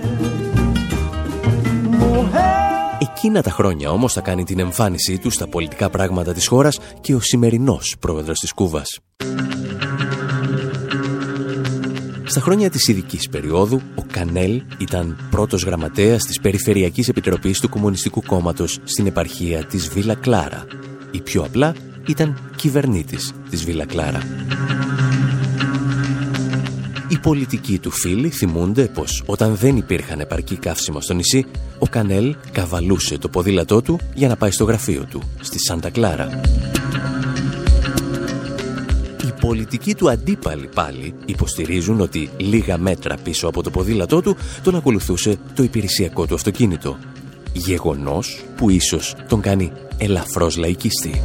Εκείνα 3.00 3.42
τα 3.42 3.50
χρόνια 3.50 3.92
όμως 3.92 4.14
θα 4.14 4.22
κάνει 4.22 4.44
την 4.44 4.60
εμφάνισή 4.60 5.18
του 5.18 5.30
στα 5.30 5.48
πολιτικά 5.48 5.90
πράγματα 5.90 6.34
της 6.34 6.48
χώρας 6.48 6.80
και 7.02 7.16
ο 7.16 7.20
σημερινός 7.20 7.96
πρόεδρος 8.00 8.40
της 8.40 8.54
Κούβας. 8.54 9.00
Στα 12.24 12.42
χρόνια 12.42 12.70
της 12.70 12.88
ειδικής 12.88 13.30
περίοδου, 13.30 13.82
ο 13.96 14.04
Κανέλ 14.12 14.62
ήταν 14.78 15.28
πρώτος 15.30 15.64
γραμματέας 15.64 16.24
της 16.24 16.40
Περιφερειακής 16.40 17.08
Επιτροπής 17.08 17.60
του 17.60 17.70
Κομμουνιστικού 17.70 18.24
Κόμματος 18.26 18.80
στην 18.84 19.08
επαρχία 19.08 19.66
της 19.66 19.88
Βίλα 19.88 20.16
Κλάρα. 20.16 20.66
Ή 21.12 21.22
πιο 21.22 21.44
απλά, 21.44 21.76
ήταν 22.08 22.52
κυβερνήτης 22.56 23.34
της 23.50 23.64
Βίλα 23.64 23.86
Κλάρα. 23.86 24.22
Οι 27.14 27.20
πολιτικοί 27.20 27.80
του 27.80 27.92
φίλοι 27.92 28.30
θυμούνται 28.30 28.86
πως 28.86 29.24
όταν 29.26 29.56
δεν 29.56 29.78
υπήρχαν 29.78 30.20
επαρκή 30.20 30.56
καύσιμα 30.56 31.02
στο 31.02 31.14
νησί, 31.14 31.46
ο 31.80 31.88
Κανέλ 31.88 32.36
καβαλούσε 32.52 33.18
το 33.18 33.30
ποδήλατό 33.30 33.82
του 33.82 34.00
για 34.14 34.28
να 34.28 34.36
πάει 34.36 34.52
στο 34.52 34.64
γραφείο 34.64 35.06
του, 35.10 35.22
στη 35.40 35.60
Σάντα 35.60 35.90
Κλάρα. 35.90 36.42
Οι 39.24 39.34
πολιτικοί 39.40 39.96
του 39.96 40.10
αντίπαλοι 40.10 40.70
πάλι 40.76 41.14
υποστηρίζουν 41.26 42.02
ότι 42.02 42.30
λίγα 42.38 42.78
μέτρα 42.78 43.18
πίσω 43.24 43.48
από 43.48 43.64
το 43.64 43.70
ποδήλατό 43.70 44.22
του 44.22 44.38
τον 44.64 44.76
ακολουθούσε 44.76 45.38
το 45.56 45.64
υπηρεσιακό 45.64 46.26
του 46.26 46.36
αυτοκίνητο. 46.36 46.98
Γεγονός 47.54 48.44
που 48.56 48.70
ίσως 48.70 49.16
τον 49.28 49.42
κάνει 49.42 49.72
ελαφρώς 49.98 50.58
λαϊκιστή. 50.58 51.22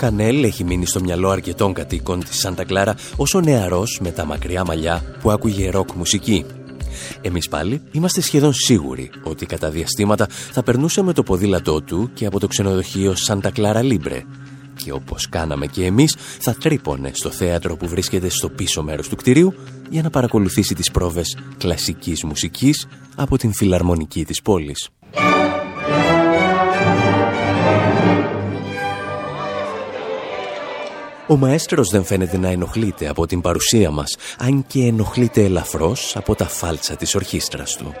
Ο 0.00 0.02
Κανέλ 0.02 0.42
έχει 0.44 0.64
μείνει 0.64 0.86
στο 0.86 1.00
μυαλό 1.00 1.30
αρκετών 1.30 1.72
κατοίκων 1.72 2.24
της 2.24 2.38
Σάντα 2.38 2.64
Κλάρα 2.64 2.94
ως 3.16 3.34
ο 3.34 3.40
νεαρός 3.40 3.98
με 4.02 4.10
τα 4.10 4.24
μακριά 4.24 4.64
μαλλιά 4.64 5.02
που 5.20 5.30
άκουγε 5.30 5.70
ροκ 5.70 5.92
μουσική. 5.92 6.44
Εμείς 7.20 7.48
πάλι 7.48 7.82
είμαστε 7.92 8.20
σχεδόν 8.20 8.52
σίγουροι 8.52 9.10
ότι 9.22 9.46
κατά 9.46 9.70
διαστήματα 9.70 10.26
θα 10.52 10.62
περνούσε 10.62 11.02
με 11.02 11.12
το 11.12 11.22
ποδήλατό 11.22 11.82
του 11.82 12.10
και 12.14 12.26
από 12.26 12.40
το 12.40 12.46
ξενοδοχείο 12.46 13.14
Σάντα 13.14 13.50
Κλάρα 13.50 13.82
Λίμπρε 13.82 14.22
και 14.84 14.92
όπως 14.92 15.28
κάναμε 15.28 15.66
και 15.66 15.84
εμείς 15.84 16.16
θα 16.40 16.54
τρύπωνε 16.54 17.10
στο 17.14 17.30
θέατρο 17.30 17.76
που 17.76 17.88
βρίσκεται 17.88 18.28
στο 18.28 18.48
πίσω 18.48 18.82
μέρος 18.82 19.08
του 19.08 19.16
κτηρίου 19.16 19.54
για 19.90 20.02
να 20.02 20.10
παρακολουθήσει 20.10 20.74
τις 20.74 20.90
πρόβες 20.90 21.38
κλασικής 21.58 22.24
μουσικής 22.24 22.86
από 23.16 23.36
την 23.36 23.52
φιλαρμονική 23.52 24.24
της 24.24 24.42
πόλης. 24.42 24.88
Ο 31.30 31.36
μαέστρος 31.36 31.88
δεν 31.88 32.04
φαίνεται 32.04 32.38
να 32.38 32.48
ενοχλείται 32.48 33.08
από 33.08 33.26
την 33.26 33.40
παρουσία 33.40 33.90
μας, 33.90 34.16
αν 34.38 34.64
και 34.66 34.84
ενοχλείται 34.84 35.44
ελαφρώς 35.44 36.16
από 36.16 36.34
τα 36.34 36.48
φάλτσα 36.48 36.96
της 36.96 37.14
ορχήστρας 37.14 37.76
του. 37.76 37.94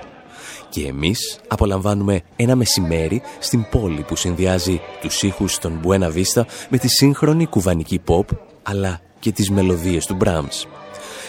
Και 0.68 0.86
εμείς 0.86 1.40
απολαμβάνουμε 1.48 2.22
ένα 2.36 2.56
μεσημέρι 2.56 3.22
στην 3.38 3.66
πόλη 3.70 4.02
που 4.02 4.16
συνδυάζει 4.16 4.80
τους 5.00 5.22
ήχους 5.22 5.58
των 5.58 5.80
Buena 5.84 6.12
Vista 6.12 6.42
με 6.68 6.78
τη 6.78 6.88
σύγχρονη 6.88 7.46
κουβανική 7.46 8.00
pop, 8.06 8.24
αλλά 8.62 9.00
και 9.20 9.32
τις 9.32 9.50
μελωδίες 9.50 10.06
του 10.06 10.16
Brahms. 10.24 10.66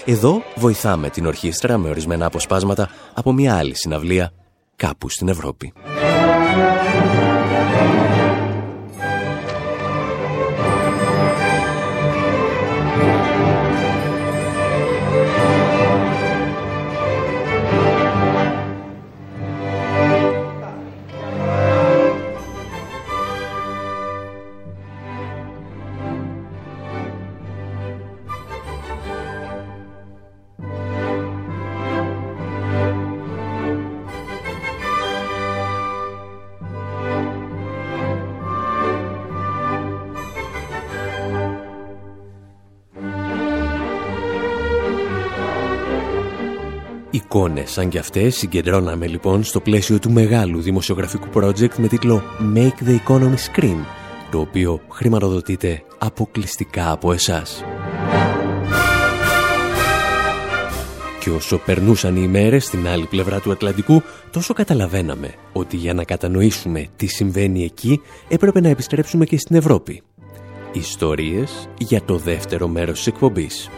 Εδώ 0.05 0.41
βοηθάμε 0.55 1.09
την 1.09 1.25
ορχήστρα 1.25 1.77
με 1.77 1.89
ορισμένα 1.89 2.25
αποσπάσματα 2.25 2.89
από 3.13 3.33
μια 3.33 3.55
άλλη 3.55 3.75
συναυλία 3.75 4.31
κάπου 4.75 5.09
στην 5.09 5.27
Ευρώπη. 5.27 5.73
Εικόνες 47.33 47.71
σαν 47.71 47.89
κι 47.89 47.97
αυτές 47.97 48.35
συγκεντρώναμε 48.35 49.07
λοιπόν 49.07 49.43
στο 49.43 49.59
πλαίσιο 49.59 49.99
του 49.99 50.11
μεγάλου 50.11 50.61
δημοσιογραφικού 50.61 51.27
project 51.33 51.75
με 51.77 51.87
τίτλο 51.87 52.21
Make 52.55 52.87
the 52.87 52.97
Economy 53.07 53.35
Scream, 53.35 53.77
το 54.31 54.39
οποίο 54.39 54.81
χρηματοδοτείται 54.89 55.83
αποκλειστικά 55.97 56.91
από 56.91 57.11
εσάς. 57.13 57.63
Και 61.19 61.29
όσο 61.29 61.57
περνούσαν 61.57 62.15
οι 62.15 62.21
ημέρες 62.23 62.65
στην 62.65 62.87
άλλη 62.87 63.05
πλευρά 63.05 63.39
του 63.39 63.51
Ατλαντικού, 63.51 64.01
τόσο 64.31 64.53
καταλαβαίναμε 64.53 65.33
ότι 65.53 65.77
για 65.77 65.93
να 65.93 66.03
κατανοήσουμε 66.03 66.87
τι 66.95 67.05
συμβαίνει 67.05 67.63
εκεί 67.63 68.01
έπρεπε 68.27 68.61
να 68.61 68.69
επιστρέψουμε 68.69 69.25
και 69.25 69.37
στην 69.37 69.55
Ευρώπη. 69.55 70.01
Ιστορίες 70.71 71.69
για 71.77 72.01
το 72.03 72.17
δεύτερο 72.17 72.67
μέρος 72.67 72.97
της 72.97 73.07
εκπομπής. 73.07 73.69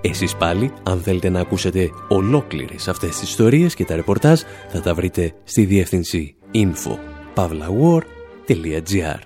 Εσείς 0.00 0.36
πάλι, 0.36 0.72
αν 0.82 1.00
θέλετε 1.00 1.28
να 1.28 1.40
ακούσετε 1.40 1.90
ολόκληρες 2.08 2.88
αυτές 2.88 3.16
τις 3.16 3.28
ιστορίες 3.28 3.74
και 3.74 3.84
τα 3.84 3.94
ρεπορτάζ, 3.94 4.40
θα 4.68 4.80
τα 4.80 4.94
βρείτε 4.94 5.32
στη 5.44 5.64
διεύθυνση 5.64 6.34
info.pavlawar.gr 6.54 9.18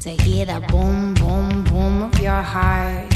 to 0.00 0.10
hear 0.22 0.46
the 0.46 0.60
boom, 0.72 0.99
high. 2.42 3.09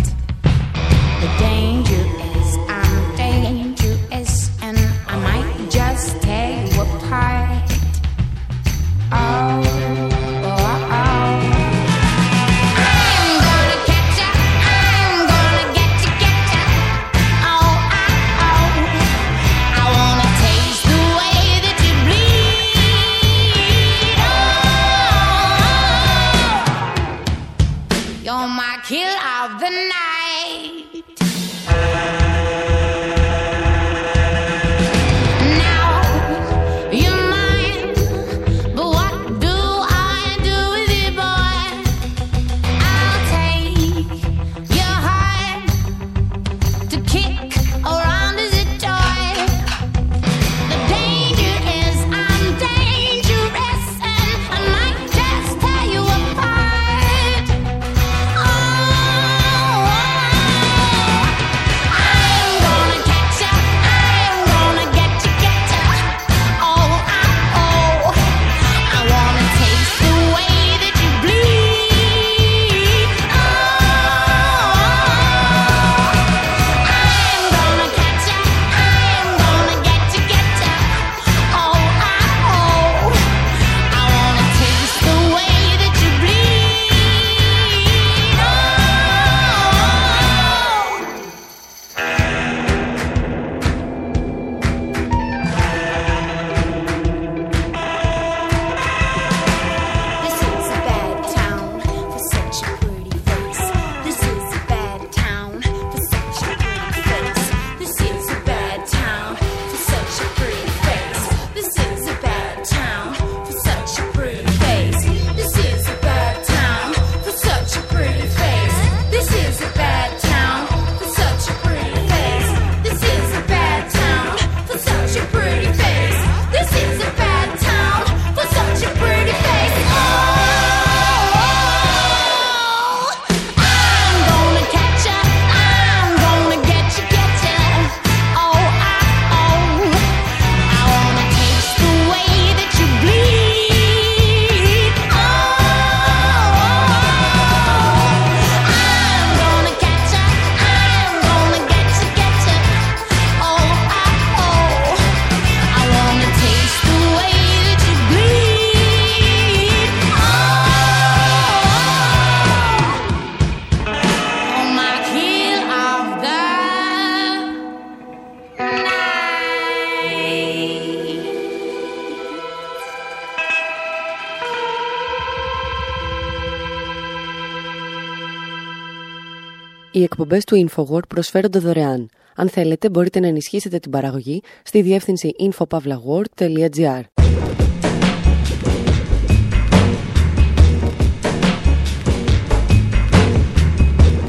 Εκπομπές 180.15 180.45
του 180.45 180.69
InfoWord 180.69 181.09
προσφέρονται 181.09 181.59
δωρεάν. 181.59 182.09
Αν 182.37 182.49
θέλετε, 182.49 182.91
μπορείτε 182.91 183.21
να 183.21 183.27
ενισχύσετε 183.27 183.79
την 183.79 183.91
παραγωγή 183.91 184.43
στη 184.63 184.83
διεύθυνση 184.83 185.31
infopavlagor.gr. 185.39 187.01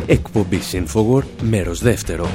Εκπομπή 0.06 0.60
InfoWord, 0.72 1.28
μέρος 1.42 1.80
δεύτερο 1.80 2.30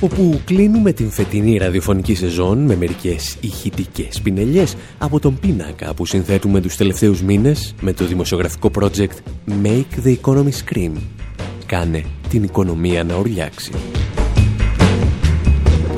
όπου 0.00 0.40
κλείνουμε 0.44 0.92
την 0.92 1.10
φετινή 1.10 1.56
ραδιοφωνική 1.56 2.14
σεζόν 2.14 2.58
με 2.58 2.76
μερικές 2.76 3.36
ηχητικές 3.40 4.20
πινελιές 4.22 4.76
από 4.98 5.20
τον 5.20 5.38
πίνακα 5.38 5.94
που 5.94 6.06
συνθέτουμε 6.06 6.60
τους 6.60 6.76
τελευταίους 6.76 7.22
μήνες 7.22 7.74
με 7.80 7.92
το 7.92 8.04
δημοσιογραφικό 8.04 8.70
project 8.80 9.16
Make 9.62 10.04
the 10.04 10.16
Economy 10.22 10.50
Scream. 10.64 10.92
Κάνε 11.68 12.04
την 12.28 12.42
οικονομία 12.42 13.04
να 13.04 13.14
ορλιάξει. 13.14 13.72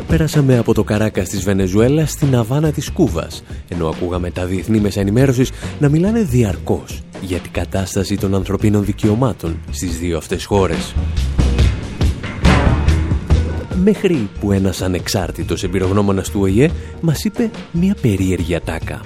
Πέρασαμε 0.07 0.59
από 0.59 0.75
το 0.75 0.85
Καράκα 0.85 1.23
της 1.23 1.43
Βενεζουέλας 1.43 2.11
στην 2.11 2.37
Αβάνα 2.37 2.73
της 2.73 2.91
Κούβας, 2.91 3.43
ενώ 3.69 3.89
ακούγαμε 3.89 4.31
τα 4.31 4.47
διεθνή 4.47 4.81
μέσα 4.81 5.01
ενημέρωσης 5.01 5.51
να 5.79 5.89
μιλάνε 5.89 6.23
διαρκώς 6.23 7.03
για 7.21 7.39
την 7.39 7.53
κατάσταση 7.53 8.17
των 8.17 8.35
ανθρωπίνων 8.35 8.85
δικαιωμάτων 8.85 9.61
στις 9.71 9.99
δύο 9.99 10.17
αυτές 10.17 10.45
χώρες 10.45 10.95
μέχρι 13.83 14.29
που 14.41 14.53
ένας 14.53 14.83
ανεξάρτητος 14.83 15.63
εμπειρογνώμονας 15.63 16.31
του 16.31 16.41
ΟΗΕ 16.41 16.71
μας 17.01 17.25
είπε 17.25 17.51
μια 17.73 17.97
περίεργη 18.01 18.55
ατάκα. 18.55 19.01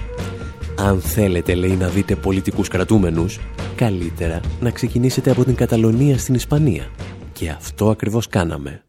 Αν 0.76 1.00
θέλετε, 1.00 1.54
λέει, 1.54 1.76
να 1.76 1.88
δείτε 1.88 2.16
πολιτικούς 2.16 2.68
κρατούμενους, 2.68 3.40
καλύτερα 3.76 4.40
να 4.60 4.70
ξεκινήσετε 4.70 5.30
από 5.30 5.44
την 5.44 5.54
Καταλωνία 5.54 6.18
στην 6.18 6.34
Ισπανία. 6.34 6.84
Και 7.32 7.50
αυτό 7.50 7.90
ακριβώς 7.90 8.28
κάναμε. 8.28 8.82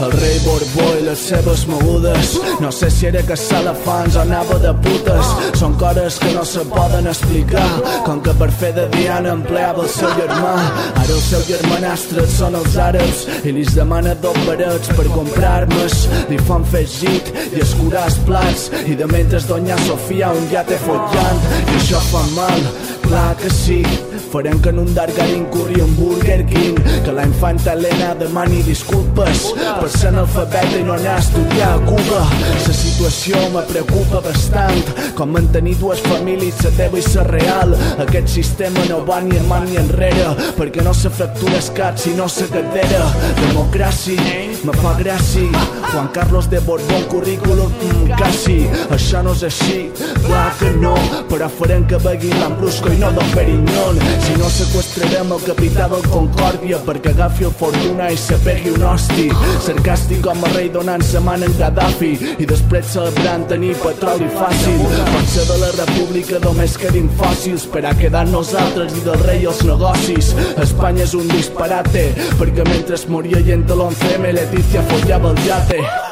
El 0.00 0.12
rei 0.12 0.38
Borbó 0.44 0.86
i 0.96 1.02
les 1.04 1.22
seves 1.28 1.66
mogudes. 1.68 2.32
No 2.60 2.70
sé 2.72 2.88
si 2.90 3.06
era 3.06 3.20
caçar 3.28 3.60
elefants 3.60 4.16
o 4.16 4.22
anava 4.22 4.56
de 4.62 4.72
putes. 4.84 5.32
Són 5.60 5.74
coses 5.80 6.16
que 6.22 6.30
no 6.32 6.44
se 6.48 6.64
poden 6.70 7.08
explicar. 7.10 7.66
Com 8.06 8.22
que 8.24 8.32
per 8.40 8.48
fer 8.62 8.72
de 8.78 8.86
Diana 8.94 9.34
empleava 9.36 9.84
el 9.84 9.90
seu 9.92 10.12
germà. 10.16 10.54
Ara 10.94 11.12
el 11.18 11.22
seu 11.26 11.44
germanastre 11.48 12.24
són 12.32 12.56
els 12.58 12.76
àrabs 12.80 13.20
I 13.44 13.52
li 13.56 13.64
demana 13.74 14.14
dos 14.24 14.36
barets 14.46 14.90
per 14.96 15.06
comprar 15.12 15.52
armes 15.62 15.94
Li 16.30 16.38
fan 16.48 16.64
fer 16.72 16.82
git 16.88 17.30
i 17.50 17.60
escurar 17.60 18.06
els 18.08 18.18
plats. 18.28 18.70
I 18.86 18.96
de 18.96 19.08
mentre 19.10 19.42
Doña 19.50 19.76
Sofia 19.84 20.32
un 20.36 20.48
ja 20.52 20.64
té 20.64 20.80
follant. 20.86 21.44
I 21.66 21.76
això 21.76 22.00
fa 22.08 22.24
mal 22.36 22.64
Clar 23.10 23.36
que 23.36 23.50
sí, 23.50 23.82
farem 24.30 24.60
que 24.62 24.68
en 24.68 24.78
un 24.78 24.94
Dargarin 24.94 25.46
corri 25.50 25.80
un 25.80 25.96
Burger 25.96 26.46
King. 26.46 26.76
Que 27.04 27.10
la 27.10 27.24
infanta 27.26 27.72
Helena 27.72 28.14
demani 28.14 28.62
disculpes 28.62 29.48
per 29.80 29.88
ser 29.90 30.12
analfabeta 30.12 30.78
i 30.78 30.84
no 30.86 30.94
anar 30.94 31.16
a 31.16 31.24
estudiar 31.24 31.72
a 31.74 31.80
Cuba. 31.88 32.20
La 32.68 32.74
situació 32.76 33.40
me 33.50 33.64
preocupa 33.66 34.20
bastant. 34.22 34.92
Com 35.18 35.34
mantenir 35.34 35.74
dues 35.80 36.04
famílies 36.06 36.62
la 36.62 36.70
teva 36.78 37.00
i 37.00 37.04
la 37.16 37.24
real. 37.26 37.74
Aquest 38.06 38.30
sistema 38.36 38.86
no 38.88 39.00
va 39.10 39.18
ni 39.26 39.34
en 39.40 39.50
ni 39.66 39.80
enrere. 39.82 40.30
Perquè 40.60 40.86
no 40.86 40.94
se 40.94 41.10
fractura 41.10 41.58
el 41.58 41.72
cap 41.74 41.98
sinó 41.98 42.30
la 42.30 42.46
cadera. 42.54 43.02
Democràcia 43.42 44.46
me 44.62 44.76
fa 44.78 44.94
gràcia. 45.02 45.66
Juan 45.90 46.12
Carlos 46.14 46.48
de 46.48 46.60
Borbón 46.60 47.10
currículum 47.10 47.72
mm, 47.72 48.14
quasi. 48.14 48.60
Això 48.94 49.24
no 49.26 49.34
és 49.34 49.42
així. 49.50 49.90
Clar 50.28 50.54
que 50.60 50.70
no. 50.78 50.94
Però 51.26 51.50
farem 51.58 51.88
que 51.90 51.98
begui 51.98 52.30
l'Ambrusco 52.38 52.92
i 52.94 52.99
no 53.00 53.10
Don 53.12 53.30
Perignon 53.32 53.96
si 54.20 54.34
no 54.36 54.48
sequestrarem 54.52 55.32
el 55.32 55.42
capità 55.46 55.86
del 55.88 56.04
Concòrdia 56.12 56.80
perquè 56.84 57.14
agafi 57.14 57.46
el 57.48 57.54
Fortuna 57.56 58.10
i 58.12 58.18
se 58.20 58.36
pegui 58.44 58.74
un 58.74 58.84
hosti. 58.84 59.28
Sarcàstic 59.64 60.20
com 60.26 60.44
a 60.44 60.50
rei 60.52 60.68
donant 60.74 61.04
man 61.24 61.42
en 61.46 61.56
Gaddafi 61.58 62.12
i 62.38 62.48
després 62.50 62.92
celebrant 62.92 63.46
tenir 63.48 63.72
petroli 63.80 64.28
fàcil. 64.36 64.84
Ser 65.32 65.46
de 65.48 65.58
la 65.62 65.72
república 65.78 66.42
només 66.44 66.76
quedin 66.76 67.08
fòssils 67.16 67.66
per 67.72 67.86
a 67.88 67.94
quedar 67.96 68.26
nosaltres 68.28 68.92
i 68.92 69.04
del 69.08 69.24
rei 69.24 69.48
els 69.48 69.64
negocis. 69.64 70.34
Espanya 70.60 71.06
és 71.08 71.16
un 71.16 71.28
disparate 71.32 72.10
perquè 72.36 72.68
mentre 72.68 73.00
moria 73.08 73.40
gent 73.42 73.66
a 73.70 73.74
l'11M 73.74 74.32
Leticia 74.36 74.86
follava 74.92 75.32
el 75.32 75.44
yate 75.48 76.09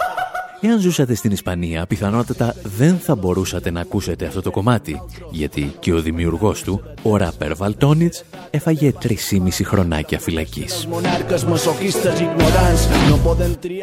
Εάν 0.61 0.81
ζούσατε 0.81 1.15
στην 1.15 1.31
Ισπανία, 1.31 1.87
πιθανότατα 1.87 2.55
δεν 2.63 2.99
θα 2.99 3.15
μπορούσατε 3.15 3.71
να 3.71 3.81
ακούσετε 3.81 4.27
αυτό 4.27 4.43
το 4.43 4.51
κομμάτι, 4.51 5.03
γιατί 5.31 5.75
και 5.79 5.93
ο 5.93 6.01
δημιουργός 6.01 6.63
του, 6.63 6.83
ο 7.03 7.17
ράπερ 7.17 7.57
Βαλτόνιτς, 7.57 8.25
έφαγε 8.51 8.93
3,5 9.03 9.65
χρονάκια 9.65 10.19
φυλακής. 10.19 10.89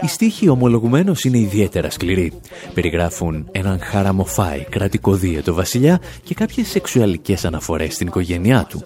Οι 0.01 0.07
στίχοι 0.07 0.49
ομολογουμένως 0.49 1.23
είναι 1.23 1.37
ιδιαίτερα 1.37 1.89
σκληροί. 1.89 2.33
Περιγράφουν 2.73 3.47
έναν 3.51 3.79
χαραμοφάι 3.79 4.63
κρατικό 4.69 5.13
δίαιτο 5.13 5.53
βασιλιά 5.53 5.99
και 6.23 6.33
κάποιες 6.33 6.67
σεξουαλικές 6.67 7.45
αναφορές 7.45 7.93
στην 7.93 8.07
οικογένειά 8.07 8.65
του. 8.69 8.83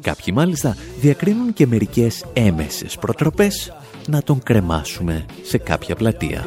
Κάποιοι 0.00 0.34
μάλιστα 0.36 0.76
διακρίνουν 1.00 1.52
και 1.52 1.66
μερικές 1.66 2.24
έμεσες 2.32 2.96
προτροπές 2.96 3.72
να 4.06 4.22
τον 4.22 4.42
κρεμάσουμε 4.42 5.24
σε 5.42 5.58
κάποια 5.58 5.94
πλατεία. 5.94 6.44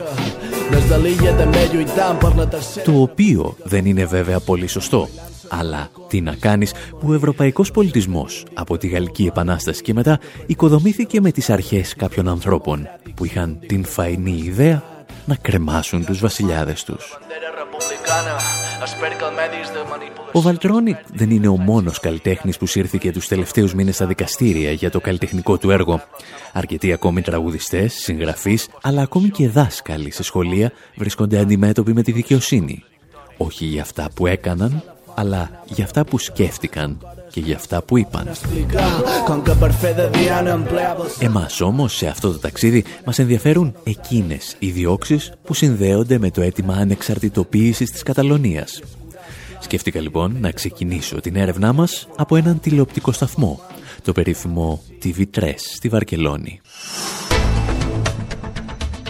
Το 2.84 3.02
οποίο 3.02 3.56
δεν 3.64 3.86
είναι 3.86 4.06
βέβαια 4.06 4.40
πολύ 4.40 4.68
σωστό. 4.68 5.08
Αλλά 5.50 5.90
τι 6.08 6.22
να 6.22 6.36
κάνεις 6.36 6.74
που 7.00 7.08
ο 7.10 7.14
ευρωπαϊκός 7.14 7.72
πολιτισμός 7.72 8.46
από 8.54 8.78
τη 8.78 8.88
Γαλλική 8.88 9.26
Επανάσταση 9.26 9.82
και 9.82 9.94
μετά 9.94 10.20
οικοδομήθηκε 10.46 11.22
με 11.22 11.32
τις 11.32 11.50
αρχές 11.50 11.96
κάποιων 11.96 12.28
ανθρώπων 12.28 12.88
που 13.16 13.26
είχαν 13.26 13.60
την 13.68 13.86
φαϊνή 13.86 14.42
ιδέα 14.44 14.84
να 15.26 15.36
κρεμάσουν 15.36 16.06
τους 16.06 16.20
βασιλιάδες 16.20 16.84
τους. 16.84 17.18
Ο 20.32 20.42
Βαλτρόνικ 20.42 20.98
δεν 21.14 21.30
είναι 21.30 21.48
ο 21.48 21.58
μόνος 21.58 22.00
καλλιτέχνης 22.00 22.58
που 22.58 22.66
σύρθηκε 22.66 23.12
τους 23.12 23.28
τελευταίους 23.28 23.74
μήνες 23.74 23.96
στα 23.96 24.06
δικαστήρια 24.06 24.72
για 24.72 24.92
το 24.92 25.00
καλλιτεχνικό 25.00 25.58
του 25.58 25.72
έργο. 25.72 26.02
Αρκετοί 26.54 26.94
ακόμη 26.94 27.22
τραγουδιστές, 27.22 27.94
συγγραφείς, 27.94 28.68
αλλά 28.82 29.02
ακόμη 29.02 29.30
και 29.30 29.50
δάσκαλοι 29.50 30.12
σε 30.12 30.24
σχολεία 30.24 30.72
βρίσκονται 30.96 31.40
αντιμέτωποι 31.40 31.94
με 31.94 32.02
τη 32.02 32.12
δικαιοσύνη. 32.12 32.84
Όχι 33.38 33.66
για 33.66 33.82
αυτά 33.82 34.10
που 34.16 34.28
έκαναν, 34.28 34.84
αλλά 35.16 35.64
για 35.66 35.84
αυτά 35.84 36.06
που 36.06 36.18
σκέφτηκαν 36.18 36.98
και 37.34 37.40
για 37.40 37.56
αυτά 37.56 37.82
που 37.82 37.98
είπαν. 37.98 38.30
Εμάς 41.20 41.62
όμως 41.62 41.96
σε 41.96 42.08
αυτό 42.08 42.32
το 42.32 42.38
ταξίδι 42.38 42.84
μας 43.06 43.20
ενδιαφέρουν 43.20 43.76
εκείνες 43.84 44.56
οι 44.60 44.70
διώξεις 44.70 45.32
που 45.44 45.54
συνδέονται 45.54 46.18
με 46.18 46.32
το 46.32 46.42
αίτημα 46.42 46.74
ανεξαρτητοποίησης 46.74 47.92
της 47.92 48.04
Καταλωνίας. 48.04 48.82
Σκέφτηκα 49.60 50.00
λοιπόν 50.00 50.38
να 50.40 50.52
ξεκινήσω 50.52 51.20
την 51.20 51.36
έρευνά 51.36 51.74
μας 51.74 52.08
από 52.16 52.36
έναν 52.36 52.60
τηλεοπτικό 52.60 53.12
σταθμό, 53.12 53.60
το 54.04 54.12
περίφημο 54.12 54.82
TV3 55.04 55.54
στη 55.56 55.90
Βαρκελόνη. 55.90 56.62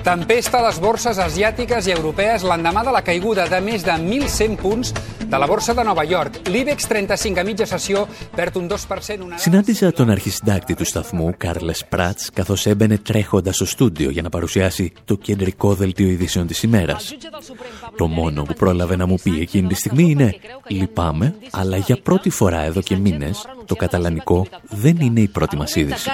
Tempesta 0.04 0.60
a 0.60 0.66
les 0.66 0.82
borses 0.84 1.16
asiàtiques 1.16 1.86
i 1.88 1.94
europees 1.94 2.44
l'endemà 2.44 2.82
de 2.84 2.92
la 2.92 3.02
caiguda 3.08 3.46
de 3.48 3.60
més 3.64 3.86
de 3.88 3.94
1.100 3.96 4.58
punts 4.60 4.92
de 5.34 5.40
la 5.40 5.48
borsa 5.48 5.74
de 5.74 5.84
Nova 5.88 6.04
York. 6.04 6.42
L'IBEX 6.52 6.90
35 6.92 7.40
a 7.40 7.46
mitja 7.48 7.66
sessió 7.66 8.04
perd 8.36 8.58
un 8.60 8.68
2%. 8.68 9.24
Una... 9.24 9.38
Συνάντησα 9.38 9.92
τον 9.92 10.10
αρχισυντάκτη 10.10 10.74
του 10.76 10.86
σταθμού, 10.86 11.34
Κάρλες 11.38 11.86
Πράτς, 11.90 12.30
καθώς 12.34 12.66
έμπαινε 12.66 12.98
τρέχοντας 12.98 13.56
στο 13.56 13.66
στούντιο 13.66 14.10
για 14.10 14.22
να 14.22 14.30
παρουσιάσει 14.30 14.94
το 15.06 15.16
κεντρικό 15.16 15.74
δελτίο 15.74 16.08
ειδήσεων 16.08 16.48
της 16.48 16.64
ημέρας. 16.64 17.14
Το 17.98 18.08
μόνο 18.08 18.44
που 18.44 18.54
πρόλαβε 18.54 18.96
να 18.96 19.06
μου 19.06 19.18
πει 19.24 19.40
εκείνη 19.40 19.68
τη 19.68 19.76
στιγμή 19.76 20.04
είναι 20.10 20.36
«Λυπάμαι, 20.68 21.36
αλλά 21.52 21.78
για 21.78 21.98
πρώτη 22.04 22.30
φορά 22.30 22.62
εδώ 22.62 22.82
και 22.82 22.96
μήνες 22.96 23.48
το 23.66 23.76
καταλανικό 23.76 24.48
δεν 24.70 24.98
είναι 25.00 25.20
η 25.20 25.28
πρώτη 25.28 25.56
μας 25.58 25.76
είδηση». 25.76 26.10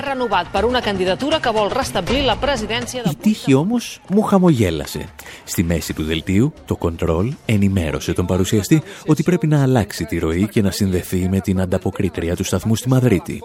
Η 3.10 3.15
τύχη 3.15 3.54
όμως 3.54 3.78
μου 4.09 4.21
χαμογέλασε. 4.21 5.05
Στη 5.43 5.63
μέση 5.63 5.93
του 5.93 6.03
δελτίου, 6.03 6.53
το 6.65 6.75
κοντρόλ 6.75 7.33
ενημέρωσε 7.45 8.13
τον 8.13 8.25
παρουσιαστή 8.25 8.81
ότι 9.05 9.23
πρέπει 9.23 9.47
να 9.47 9.61
αλλάξει 9.61 10.05
τη 10.05 10.17
ροή 10.17 10.47
και 10.47 10.61
να 10.61 10.71
συνδεθεί 10.71 11.29
με 11.29 11.39
την 11.39 11.61
ανταποκρίτρια 11.61 12.35
του 12.35 12.43
σταθμού 12.43 12.75
στη 12.75 12.89
Μαδρίτη. 12.89 13.39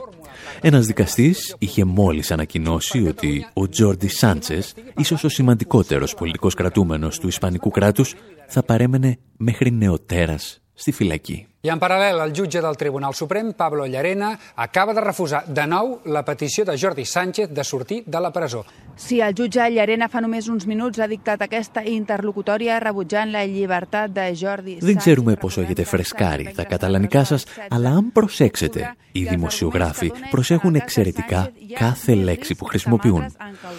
Ένας 0.61 0.87
δικαστής 0.87 1.55
είχε 1.59 1.85
μόλις 1.85 2.31
ανακοινώσει 2.31 3.07
ότι 3.07 3.47
ο 3.53 3.69
Τζόρντι 3.69 4.09
Σάντσες, 4.09 4.75
ίσως 4.97 5.25
ο 5.25 5.29
σημαντικότερος 5.29 6.15
πολιτικός 6.15 6.55
κρατούμενος 6.55 7.19
του 7.19 7.29
Ισπανικού 7.29 7.71
κράτους, 7.71 8.15
θα 8.49 8.63
παρέμενε 8.63 9.19
μέχρι 9.37 9.71
νεοτέρας 9.71 10.61
στη 10.75 10.93
φυλακή. 10.93 11.47
I 11.65 11.71
en 11.73 11.81
paral·lel, 11.81 12.19
el 12.21 12.33
jutge 12.37 12.61
del 12.61 12.77
Tribunal 12.77 13.15
Suprem, 13.17 13.55
Pablo 13.57 13.87
Llarena, 13.87 14.39
acaba 14.55 14.93
de 14.93 15.01
refusar 15.01 15.47
de 15.49 15.65
nou 15.65 15.95
la 16.05 16.21
petició 16.23 16.67
de 16.69 16.77
Jordi 16.77 17.07
Sánchez 17.09 17.55
de 17.57 17.65
sortir 17.65 18.03
de 18.05 18.21
la 18.21 18.31
presó. 18.33 18.67
Sí, 18.97 19.23
el 19.25 19.33
jutge 19.35 19.65
Llarena 19.73 20.11
fa 20.13 20.21
només 20.21 20.51
uns 20.53 20.67
minuts 20.69 21.01
ha 21.01 21.09
dictat 21.09 21.41
aquesta 21.41 21.81
interlocutòria 21.89 22.77
rebutjant 22.85 23.33
la 23.33 23.47
llibertat 23.49 24.13
de 24.13 24.29
Jordi 24.37 24.77
Δεν 24.81 24.97
ξέρουμε 24.97 25.35
πόσο 25.35 25.61
έχετε 25.61 25.85
φρεσκάρει 25.85 26.53
τα 26.57 26.65
καταλανικά 26.65 27.25
σας, 27.25 27.45
αλλά 27.69 27.91
αν 27.91 28.13
προσέξετε, 28.13 28.95
οι 29.13 29.25
δημοσιογράφοι 29.25 30.13
προσέχουν 30.31 30.75
εξαιρετικά 30.75 31.51
κάθε 31.75 32.15
λέξη 32.15 32.55
που 32.55 32.65
χρησιμοποιούν. 32.65 33.35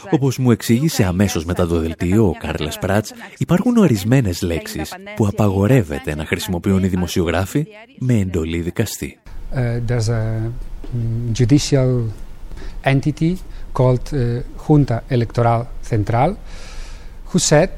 Όπως 0.10 0.38
μου 0.38 0.52
εξήγησε 0.52 1.04
αμέσως 1.04 1.45
μετά 1.45 1.67
το 1.67 1.80
δελτίο 1.80 2.28
ο 2.28 2.36
Κάρλες 2.39 2.80
Πράτς, 2.80 3.13
υπάρχουν 3.38 3.78
ορισμένες 3.78 4.41
λέξεις 4.41 4.93
που 5.15 5.28
απαγορεύεται 5.28 6.15
να 6.15 6.26
χρησιμοποιούν 6.26 6.84
οι 6.84 6.88
δημοσιογράφοι 6.88 7.67
με 7.97 8.13
εντολή 8.19 8.59
δικαστή. 8.61 9.19
Uh, 9.55 9.79
there's 9.88 10.09
a 10.09 10.51
judicial 11.33 11.91
entity 12.83 13.38
called 13.73 14.13
uh, 14.13 14.41
Junta 14.63 14.97
Electoral 15.09 15.61
Central 15.91 16.35
who 17.29 17.39
said 17.39 17.71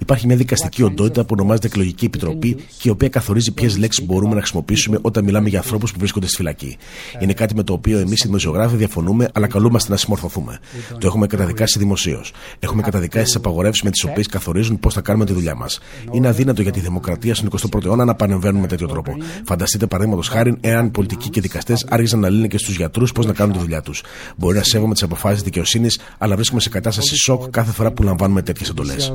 Υπάρχει 0.00 0.26
μια 0.26 0.36
δικαστική 0.36 0.82
οντότητα 0.82 1.20
που 1.20 1.34
ονομάζεται 1.38 1.66
Εκλογική 1.66 2.04
Επιτροπή 2.04 2.54
και 2.54 2.88
η 2.88 2.90
οποία 2.90 3.08
καθορίζει 3.08 3.52
ποιες 3.52 3.78
λέξεις 3.78 4.04
μπορούμε 4.04 4.34
να 4.34 4.40
χρησιμοποιήσουμε 4.40 4.98
όταν 5.02 5.24
μιλάμε 5.24 5.48
για 5.48 5.58
ανθρώπους 5.58 5.92
που 5.92 5.98
βρίσκονται 5.98 6.26
στη 6.26 6.36
φυλακή. 6.36 6.76
Είναι 7.20 7.32
κάτι 7.32 7.54
με 7.54 7.62
το 7.62 7.72
οποίο 7.72 7.98
εμείς 7.98 8.20
οι 8.22 8.26
δημοσιογράφοι 8.26 8.76
διαφωνούμε, 8.76 9.28
αλλά 9.32 9.46
καλούμαστε 9.46 9.90
να 9.90 9.96
συμμορφωθούμε. 9.96 10.58
Το 10.98 11.06
έχουμε 11.06 11.26
καταδικάσει 11.26 11.78
δημοσίως. 11.78 12.32
Έχουμε 12.58 12.82
καταδικάσει 12.82 13.24
τις 13.24 13.36
απαγορεύσεις 13.36 13.82
με 13.82 13.90
τις 13.90 14.04
οποίες 14.04 14.26
καθορίζουν 14.26 14.78
πώς 14.80 14.94
θα 14.94 15.00
κάνουμε 15.00 15.24
τη 15.24 15.32
δουλειά 15.32 15.54
μας. 15.54 15.80
Είναι 16.12 16.28
αδύνατο 16.28 16.62
για 16.62 16.72
τη 16.72 16.80
δημοκρατία 16.80 17.34
στον 17.34 17.48
21ο 17.48 17.84
αιώνα 17.84 18.04
να 18.04 18.14
πανεμβαίνουν 18.14 18.60
με 18.60 18.66
τέτοιο 18.66 18.86
τρόπο. 18.86 19.16
Φανταστείτε 19.44 19.86
παραδείγματος 19.86 20.28
χάρη 20.28 20.56
εάν 20.60 20.90
πολιτικοί 20.90 21.28
και 21.28 21.40
δικαστές 21.40 21.86
άργησαν 21.88 22.20
να 22.20 22.28
λύνουν 22.28 22.48
και 22.48 22.58
στους 22.58 22.76
γιατρούς 22.76 23.12
πώς 23.12 23.26
να 23.26 23.32
κάνουν 23.32 23.52
τη 23.52 23.58
δουλειά 23.58 23.82
τους. 23.82 24.02
Μπορεί 24.36 24.56
να 24.56 24.62
σέβομαι 24.62 24.92
τις 24.92 25.02
αποφάσεις 25.02 25.42
δικαιοσύνης, 25.42 26.00
αλλά 26.18 26.34
βρίσκουμε 26.34 26.60
σε 26.60 26.68
κατάσταση 26.68 27.16
σοκ 27.16 27.50
κάθε 27.50 27.72
φορά 27.72 27.92
που 27.92 28.02
λαμβάνουμε 28.02 28.42
τέτοιες 28.42 28.68
εντολές 28.68 29.12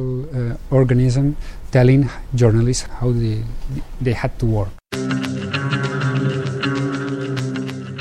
organism 0.79 1.25
telling 1.71 2.01
journalists 2.41 2.83
how 2.99 3.09
they, 3.21 3.37
they 4.05 4.15
had 4.23 4.31
to 4.41 4.45
work. 4.57 4.73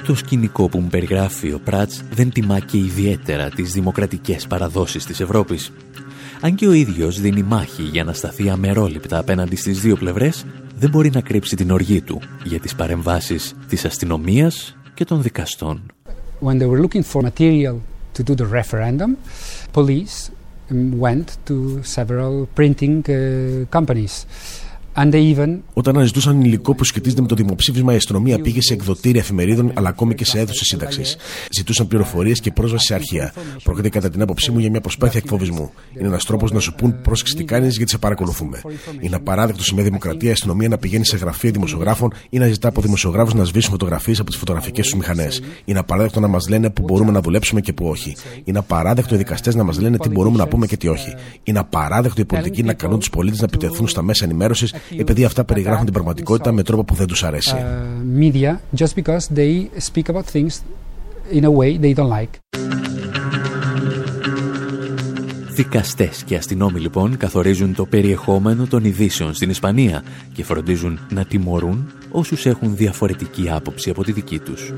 Το 0.07 0.15
σκηνικό 0.15 0.69
που 0.69 0.79
μου 0.79 0.89
περιγράφει 0.89 1.53
ο 1.53 1.61
Πράτς 1.65 2.03
δεν 2.11 2.31
τιμά 2.31 2.59
και 2.59 2.79
ιδιαίτερα 2.79 3.49
τις 3.49 3.73
δημοκρατικές 3.73 4.47
παραδόσεις 4.47 5.05
της 5.05 5.21
Ευρώπης. 5.21 5.73
Αν 6.41 6.55
και 6.55 6.67
ο 6.67 6.73
ίδιος 6.73 7.21
δίνει 7.21 7.43
μάχη 7.43 7.83
για 7.83 8.05
να 8.05 8.13
σταθεί 8.13 8.51
αμερόληπτα 8.51 9.19
απέναντι 9.19 9.57
στις 9.57 9.81
δύο 9.81 9.97
πλευρές, 9.97 10.47
δεν 10.79 10.91
μπορεί 10.91 11.11
να 11.11 11.21
κρύψει 11.21 11.57
την 11.57 11.71
οργή 11.71 12.01
του 12.01 12.21
για 12.45 12.61
τις 12.61 12.75
παρεμβάσεις 12.75 13.55
της 13.69 13.85
αστυνομίας 13.85 14.77
και 14.95 15.05
των 15.05 15.23
δικαστών. 15.23 15.83
When 16.41 16.59
they 16.59 16.67
were 16.67 16.81
looking 16.85 17.03
for 17.13 17.23
material 17.23 17.77
to 18.15 18.23
do 18.23 18.35
the 18.35 18.47
referendum, 18.47 19.11
police 19.73 20.31
went 20.75 21.39
to 21.47 21.83
several 21.83 22.47
printing 22.55 23.05
uh, 23.09 23.67
companies 23.71 24.27
Όταν 25.73 25.97
αναζητούσαν 25.97 26.41
υλικό 26.41 26.75
που 26.75 26.85
σχετίζεται 26.85 27.21
με 27.21 27.27
το 27.27 27.35
δημοψήφισμα, 27.35 27.93
η 27.93 27.97
αστυνομία 27.97 28.39
πήγε 28.39 28.63
σε 28.63 28.73
εκδοτήρια 28.73 29.21
εφημερίδων 29.21 29.71
αλλά 29.75 29.89
ακόμη 29.89 30.15
και 30.15 30.25
σε 30.25 30.39
αίθουσες 30.39 30.67
σύνταξης. 30.67 31.17
Ζητούσαν 31.51 31.87
πληροφορίες 31.87 32.41
και 32.41 32.53
πρόσβαση 32.53 32.87
σε 32.87 32.95
αρχεία. 32.95 33.33
Πρόκειται 33.63 33.89
κατά 33.89 34.11
την 34.11 34.23
άποψή 34.23 34.51
μου 34.51 34.59
για 34.59 34.71
μια 34.71 34.81
προσπάθεια 34.81 35.21
εκφοβισμού. 35.23 35.71
Είναι 35.99 36.07
ένας 36.09 36.25
τρόπος 36.25 36.53
να 36.53 36.61
σου 36.61 36.75
πούν 36.75 37.01
πρόσεξε 37.03 37.35
τι 37.35 37.45
κάνεις 37.45 37.77
γιατί 37.77 37.91
σε 37.91 37.99
παρακολουθούμε. 37.99 38.61
Είναι 39.01 39.17
απαράδεκτο 39.17 39.65
σε 39.65 39.75
μια 39.75 39.83
δημοκρατία 39.85 40.29
η 40.29 40.33
αστυνομία 40.33 40.69
να 40.69 40.79
πηγαίνει 40.79 41.07
σε 41.07 41.17
γραφεία 41.17 41.51
δημοσιογράφων 41.51 42.13
ή 42.31 42.39
να 42.39 42.47
ζητά 42.47 42.69
από 42.69 42.81
δημοσιογράφους 42.81 43.35
να 43.35 43.45
σβήσουν 43.45 43.71
φωτογραφίες 43.71 44.21
από 44.21 44.31
τις 44.31 44.39
φωτογραφικές 44.39 44.85
τους 44.85 44.95
μηχανές. 44.95 45.43
Είναι 45.65 45.79
απαράδεκτο 45.79 46.21
να 46.21 46.29
μας 46.29 46.49
λένε 46.49 46.71
που 46.71 46.83
μπορούμε 46.83 47.11
να 47.11 47.21
δουλέψουμε 47.21 47.61
και 47.61 47.73
που 47.73 47.87
όχι. 47.87 48.17
Είναι 48.45 48.59
απαράδεκτο 48.59 49.15
οι 49.15 49.19
δικαστές 49.19 49.55
να 49.55 49.63
μας 49.63 49.81
λένε 49.81 49.99
τι 49.99 50.09
μπορούμε 50.09 50.37
να 50.37 50.47
πούμε 50.47 50.67
και 50.67 50.77
τι 50.77 50.89
όχι. 50.89 51.15
Είναι 51.45 51.59
απαράδεκτο 51.59 52.21
οι 52.21 52.25
πολιτικοί 52.25 52.63
να 52.63 52.73
καλούν 52.73 52.99
τους 52.99 53.11
πολίτες 53.11 53.39
να 53.39 53.45
επιτεθούν 53.45 53.89
στα 53.89 54.03
μέσα 54.03 54.25
ενημέρωσης 54.25 54.75
επειδή 54.97 55.25
αυτά 55.25 55.44
περιγράφουν 55.44 55.85
την 55.85 55.92
πραγματικότητα 55.92 56.53
με 56.53 56.62
τρόπο 56.62 56.85
που 56.85 56.94
δεν 56.94 57.07
τους 57.07 57.25
αρέσει. 57.25 57.57
Δικαστές 65.55 66.23
και 66.25 66.37
αστυνόμοι 66.37 66.81
λοιπόν 66.81 67.16
καθορίζουν 67.16 67.75
το 67.75 67.87
περιεχόμενο 67.87 68.66
των 68.66 68.85
ειδήσεων 68.85 69.35
στην 69.35 69.51
Ισπανία 69.51 70.03
και 70.33 70.44
φροντίζουν 70.44 70.99
να 71.11 71.25
τιμωρούν 71.25 71.92
όσους 72.11 72.47
έχουν 72.47 72.77
διαφορετική 72.77 73.51
άποψη 73.51 73.90
από 73.90 74.05
τη 74.05 74.12
δική 74.12 74.38
τους. 74.38 74.73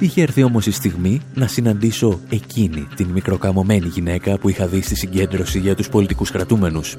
Είχε 0.00 0.22
έρθει 0.22 0.42
όμως 0.42 0.66
η 0.66 0.70
στιγμή 0.70 1.20
να 1.34 1.46
συναντήσω 1.46 2.20
εκείνη 2.28 2.88
την 2.96 3.06
μικροκαμωμένη 3.06 3.86
γυναίκα 3.86 4.38
που 4.38 4.48
είχα 4.48 4.66
δει 4.66 4.82
στη 4.82 4.96
συγκέντρωση 4.96 5.58
για 5.58 5.74
τους 5.74 5.88
πολιτικούς 5.88 6.30
κρατούμενους. 6.30 6.96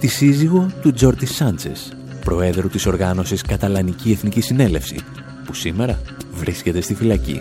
Τη 0.00 0.06
σύζυγο 0.06 0.70
του 0.82 0.92
Τζόρτι 0.92 1.26
Σάντσες, 1.26 1.92
προέδρου 2.24 2.68
της 2.68 2.86
οργάνωσης 2.86 3.42
Καταλανική 3.42 4.10
Εθνική 4.10 4.40
Συνέλευση, 4.40 4.96
που 5.44 5.54
σήμερα 5.54 6.00
βρίσκεται 6.32 6.80
στη 6.80 6.94
φυλακή. 6.94 7.38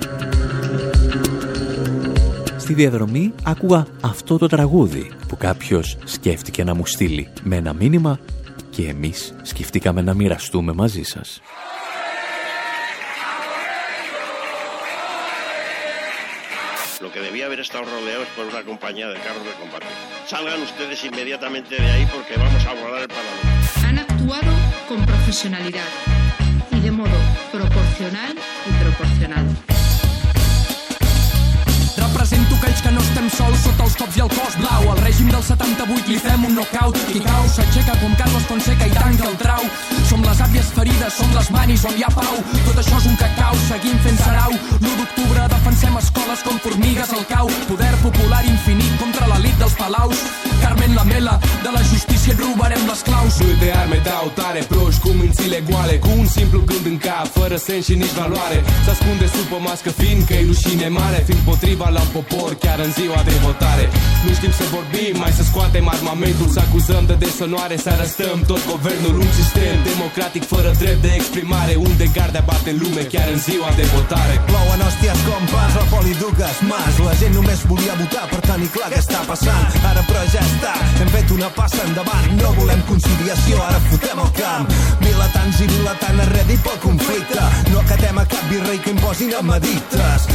Στη 2.58 2.74
διαδρομή 2.74 3.34
άκουγα 3.44 3.86
αυτό 4.02 4.38
το 4.38 4.48
τραγούδι 4.48 5.12
που 5.28 5.38
κάποιος 5.38 5.98
σκέφτηκε 6.04 6.64
να 6.64 6.74
μου 6.74 6.86
στείλει 6.86 7.28
με 7.44 7.56
ένα 7.56 7.74
μήνυμα 7.74 8.20
και 8.70 8.88
εμείς 8.88 9.34
σκεφτήκαμε 9.42 10.02
να 10.02 10.14
μοιραστούμε 10.14 10.74
μαζί 10.74 11.04
σας. 11.04 11.42
Que 17.14 17.20
debía 17.20 17.46
haber 17.46 17.60
estado 17.60 17.86
rodeados 17.86 18.28
por 18.36 18.46
una 18.48 18.64
compañía 18.64 19.08
de 19.08 19.20
carros 19.20 19.46
de 19.46 19.52
combate. 19.52 19.86
Salgan 20.28 20.62
ustedes 20.64 21.04
inmediatamente 21.06 21.76
de 21.76 21.92
ahí 21.92 22.08
porque 22.12 22.36
vamos 22.36 22.66
a 22.66 22.72
abordar 22.72 23.04
el 23.04 23.08
parador. 23.08 23.86
Han 23.86 24.00
actuado 24.00 24.52
con 24.88 25.06
profesionalidad 25.06 25.88
y 26.72 26.80
de 26.80 26.92
modo 26.92 27.18
proporcional 27.52 28.36
y 28.66 28.84
proporcionado. 28.84 29.73
No 32.94 33.02
estem 33.02 33.28
sols 33.34 33.64
sota 33.66 33.86
els 33.88 33.96
cops 34.00 34.18
i 34.18 34.24
el 34.24 34.32
cos 34.34 34.56
blau. 34.62 34.88
Al 34.94 35.00
règim 35.02 35.30
del 35.34 35.44
78 35.48 36.12
li 36.12 36.20
fem 36.22 36.46
un 36.48 36.56
knockout. 36.58 37.00
Qui 37.10 37.22
cau 37.26 37.48
s'aixeca 37.56 37.96
com 38.02 38.16
Carlos 38.20 38.46
Fonseca 38.50 38.88
i 38.90 38.94
tanca 38.96 39.30
el 39.30 39.38
trau. 39.42 39.66
Som 40.10 40.24
les 40.28 40.42
àvies 40.46 40.72
ferides, 40.78 41.18
som 41.18 41.34
les 41.38 41.50
manis 41.56 41.86
on 41.90 41.98
hi 41.98 42.06
ha 42.06 42.12
pau. 42.14 42.40
Tot 42.68 42.82
això 42.84 43.02
és 43.02 43.10
un 43.12 43.20
cacau, 43.22 43.58
seguim 43.68 44.00
fent 44.06 44.20
sarau. 44.22 44.54
L'1 44.80 44.96
d'octubre 45.02 45.48
defensem 45.56 46.00
escoles 46.04 46.46
com 46.48 46.62
formigues 46.68 47.14
al 47.18 47.26
cau. 47.34 47.52
Poder 47.72 47.94
popular 48.06 48.44
infinit 48.50 48.98
contra 49.02 49.30
l'elit 49.34 49.58
dels 49.62 49.78
palaus. 49.80 50.26
Carmen 50.64 50.96
Lamela, 50.96 51.40
de 51.64 51.72
la 51.76 51.84
justícia 51.92 52.38
robarem 52.40 52.86
les 52.88 53.02
claus. 53.04 53.40
Nu 53.40 53.54
de 53.60 53.72
arme 53.72 54.00
dau 54.04 54.32
tare, 54.36 54.62
proști 54.72 55.02
cu 55.02 55.10
mințile 55.10 55.64
goale 55.70 55.96
Cu 56.04 56.10
un 56.18 56.28
simplu 56.28 56.60
gând 56.66 56.86
în 56.86 56.98
cap, 56.98 57.28
fără 57.40 57.56
sens 57.56 57.86
și 57.86 57.96
nici 57.96 58.16
valoare 58.20 58.58
Se 58.86 58.90
ascunde 58.90 59.28
sub 59.36 59.52
mască 59.68 59.90
fiindcă 59.90 60.34
e 60.34 60.88
mare 60.88 61.24
Fiind 61.28 61.44
potriva 61.50 61.90
la 61.90 62.04
popor 62.16 62.56
chiar 62.60 62.80
în 62.88 62.92
ziua 63.00 63.22
de 63.30 63.36
votare 63.48 63.86
Nu 64.26 64.32
știm 64.40 64.54
să 64.60 64.66
vorbim, 64.76 65.14
mai 65.24 65.34
să 65.38 65.44
scoatem 65.50 65.86
armamentul. 65.96 66.48
Să 66.56 66.62
acuzăm 66.66 67.04
de 67.12 67.16
desonoare, 67.24 67.76
să 67.84 67.90
arăstăm 67.96 68.38
tot 68.52 68.62
guvernul. 68.72 69.16
Un 69.26 69.32
sistem 69.40 69.76
democratic 69.92 70.44
fără 70.54 70.70
drept 70.82 71.02
de 71.06 71.12
exprimare 71.20 71.74
Unde 71.88 72.06
garda 72.18 72.42
bate 72.50 72.72
lume 72.82 73.04
chiar 73.14 73.28
în 73.36 73.40
ziua 73.48 73.70
de 73.80 73.86
votare. 73.96 74.36
Plouen 74.50 74.82
hòsties 74.86 75.20
com 75.28 75.44
la 75.78 75.84
poli 75.92 76.14
dugues 76.22 76.58
mas 76.70 76.96
La 77.08 77.14
gent 77.20 77.34
només 77.40 77.60
volia 77.72 77.96
votar, 78.02 78.26
per 78.32 78.42
tenir 78.48 78.70
clar 78.76 78.90
què 78.94 79.00
està 79.06 79.22
passant 79.32 79.66
Ara 79.90 80.04
però 80.10 80.24
ja 80.34 80.42
està, 80.52 80.74
hem 81.00 81.10
fet 81.16 81.30
una 81.38 81.50
passa 81.60 81.82
endavant 81.88 82.28
No 82.42 82.50
volem 82.60 82.82
conciliació, 82.92 83.56
ara 83.68 83.80
fotem 83.90 84.24
el 84.26 84.32
camp 84.40 84.66
Vilatans 85.06 85.62
i 85.64 85.70
vilatant 85.76 86.26
arredi 86.26 86.60
pel 86.66 86.80
conflicte 86.88 87.46
No 87.72 87.80
acatem 87.84 88.22
a 88.24 88.26
cap 88.36 88.46
virrei 88.52 88.82
que 88.84 88.94
imposin 88.96 89.34
a 89.40 89.42
medites 89.54 90.30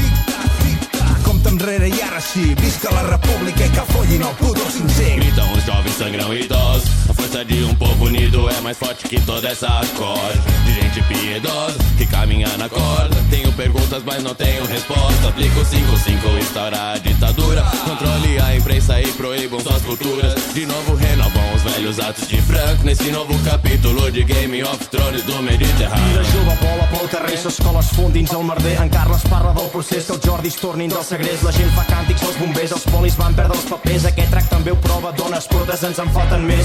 Compte 1.39 1.51
enrere 1.51 1.89
i 1.89 2.01
ara 2.03 2.21
sí. 2.21 2.55
Visca 2.59 2.91
la 2.91 3.03
república 3.03 3.65
e 3.65 3.71
que 3.71 3.83
follin 3.93 4.23
el 4.23 4.35
puto 4.41 4.61
5-5 4.61 5.19
Gritam 5.21 5.53
os 5.53 5.65
jovens 5.65 5.95
sangrão 5.95 6.35
idosos 6.35 6.91
A 7.09 7.15
força 7.29 7.45
de 7.45 7.63
um 7.63 7.75
povo 7.75 8.07
unido 8.07 8.49
é 8.49 8.61
mais 8.63 8.79
forte 8.79 9.07
que 9.07 9.21
toda 9.21 9.49
essa 9.49 9.69
corda 9.97 10.43
De 10.65 10.73
gente 10.73 11.03
piedosa 11.03 11.77
que 11.99 12.07
caminha 12.07 12.49
na 12.57 12.69
corda 12.69 13.17
Tenho 13.29 13.53
perguntas 13.53 14.03
mas 14.05 14.23
não 14.23 14.35
tenho 14.35 14.65
resposta 14.65 15.29
Aplico 15.29 15.61
5-5, 15.61 16.39
instaurar 16.39 16.95
a 16.95 16.99
ditadura 16.99 17.63
Controle 17.85 18.41
a 18.41 18.57
imprensa 18.57 19.01
e 19.01 19.07
proíbam 19.13 19.61
suas 19.61 19.83
culturas 19.83 20.35
De 20.55 20.65
novo 20.65 20.95
renovam 20.95 21.55
os 21.55 21.63
velhos 21.63 22.01
atos 22.01 22.27
de 22.29 22.41
Franco 22.41 22.85
Nesse 22.85 23.11
novo 23.11 23.35
capítulo 23.45 24.11
de 24.11 24.25
Game 24.25 24.63
of 24.63 24.87
Thrones 24.87 25.23
do 25.25 25.43
Mediterrani 25.43 26.09
Mira 26.09 26.25
jove, 26.25 26.57
bola 26.63 26.89
pel 26.89 27.09
carrer, 27.09 27.37
s'escola 27.39 27.81
es 27.81 27.91
fon 27.93 28.13
dins 28.13 28.33
el 28.33 28.45
merder. 28.45 28.77
En 28.83 28.89
Carles 28.89 29.23
parla 29.29 29.53
del 29.57 29.69
procés 29.73 30.07
que 30.07 30.15
els 30.17 30.25
Jordis 30.25 30.57
tornin 30.61 30.91
del 30.93 31.05
segrest. 31.05 31.45
La 31.45 31.53
gent 31.53 31.71
fa 31.77 31.85
càntics, 31.89 32.25
els 32.27 32.39
bombers, 32.41 32.75
els 32.77 32.87
polis 32.93 33.17
van 33.19 33.37
perdre 33.37 33.57
els 33.59 33.69
papers. 33.71 34.07
Aquest 34.11 34.33
trac 34.33 34.49
també 34.53 34.73
ho 34.73 34.79
prova, 34.85 35.13
dones 35.17 35.49
protes 35.51 35.85
ens 35.89 36.01
en 36.01 36.13
més. 36.47 36.65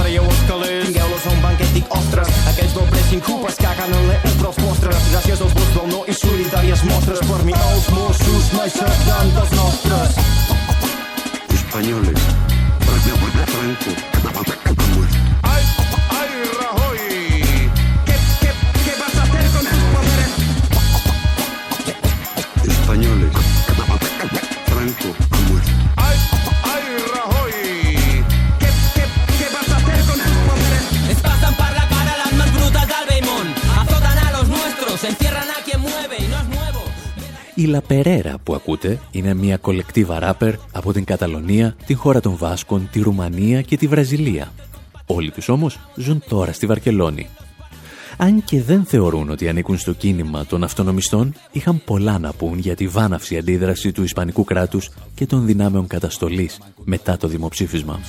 Traieu 0.00 0.24
els 0.24 0.42
calés, 0.48 0.84
tingueu-los 0.88 1.26
a 1.26 1.30
un 1.34 1.40
banquet, 1.44 1.72
dic, 1.76 1.86
ostres, 1.92 2.28
aquells 2.50 2.76
del 2.76 2.88
pressing 2.94 3.24
culpes 3.26 3.58
caguen 3.60 3.92
en 3.96 4.06
l'EU, 4.08 4.34
però 4.40 4.52
els 4.52 4.60
vostres. 4.64 5.08
Gràcies 5.12 5.44
als 5.44 5.56
vots 5.58 5.72
del 5.76 5.88
no 5.92 6.00
i 6.08 6.14
solidàries 6.16 6.84
mostres. 6.88 7.24
Per 7.30 7.40
mi 7.48 7.56
els 7.56 7.88
Mossos 7.96 8.52
mai 8.56 8.70
seran 8.72 9.34
dels 9.36 9.56
nostres. 9.58 10.20
Españoles, 11.60 12.30
Franco, 13.50 13.92
¡Ay, 15.42 15.62
ay, 16.18 16.28
Rajoy! 16.60 16.89
Η 37.60 37.68
La 37.74 37.78
Περέρα 37.86 38.38
που 38.42 38.54
ακούτε 38.54 39.00
είναι 39.10 39.34
μια 39.34 39.56
κολεκτίβα 39.56 40.18
ράπερ 40.18 40.54
από 40.72 40.92
την 40.92 41.04
Καταλωνία, 41.04 41.76
την 41.86 41.96
χώρα 41.96 42.20
των 42.20 42.36
Βάσκων, 42.36 42.88
τη 42.92 43.00
Ρουμανία 43.00 43.62
και 43.62 43.76
τη 43.76 43.86
Βραζιλία. 43.86 44.52
Όλοι 45.06 45.30
τους 45.30 45.48
όμως 45.48 45.78
ζουν 45.94 46.22
τώρα 46.28 46.52
στη 46.52 46.66
Βαρκελόνη. 46.66 47.26
Αν 48.16 48.44
και 48.44 48.62
δεν 48.62 48.84
θεωρούν 48.84 49.30
ότι 49.30 49.48
ανήκουν 49.48 49.78
στο 49.78 49.92
κίνημα 49.92 50.46
των 50.46 50.64
αυτονομιστών, 50.64 51.34
είχαν 51.52 51.82
πολλά 51.84 52.18
να 52.18 52.32
πούν 52.32 52.58
για 52.58 52.76
τη 52.76 52.88
βάναυση 52.88 53.36
αντίδραση 53.36 53.92
του 53.92 54.02
Ισπανικού 54.02 54.44
κράτους 54.44 54.90
και 55.14 55.26
των 55.26 55.46
δυνάμεων 55.46 55.86
καταστολής 55.86 56.60
μετά 56.84 57.16
το 57.16 57.28
δημοψήφισμα. 57.28 58.00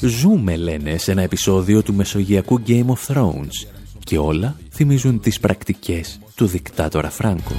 Ζούμε, 0.00 0.56
λένε, 0.56 0.98
σε 0.98 1.12
ένα 1.12 1.22
επεισόδιο 1.22 1.82
του 1.82 1.94
μεσογειακού 1.94 2.60
Game 2.66 2.86
of 2.86 3.14
Thrones 3.14 3.83
και 4.04 4.18
όλα 4.18 4.56
θυμίζουν 4.70 5.20
τις 5.20 5.40
πρακτικές 5.40 6.20
του 6.34 6.46
δικτάτορα 6.46 7.10
Φράνκο. 7.10 7.52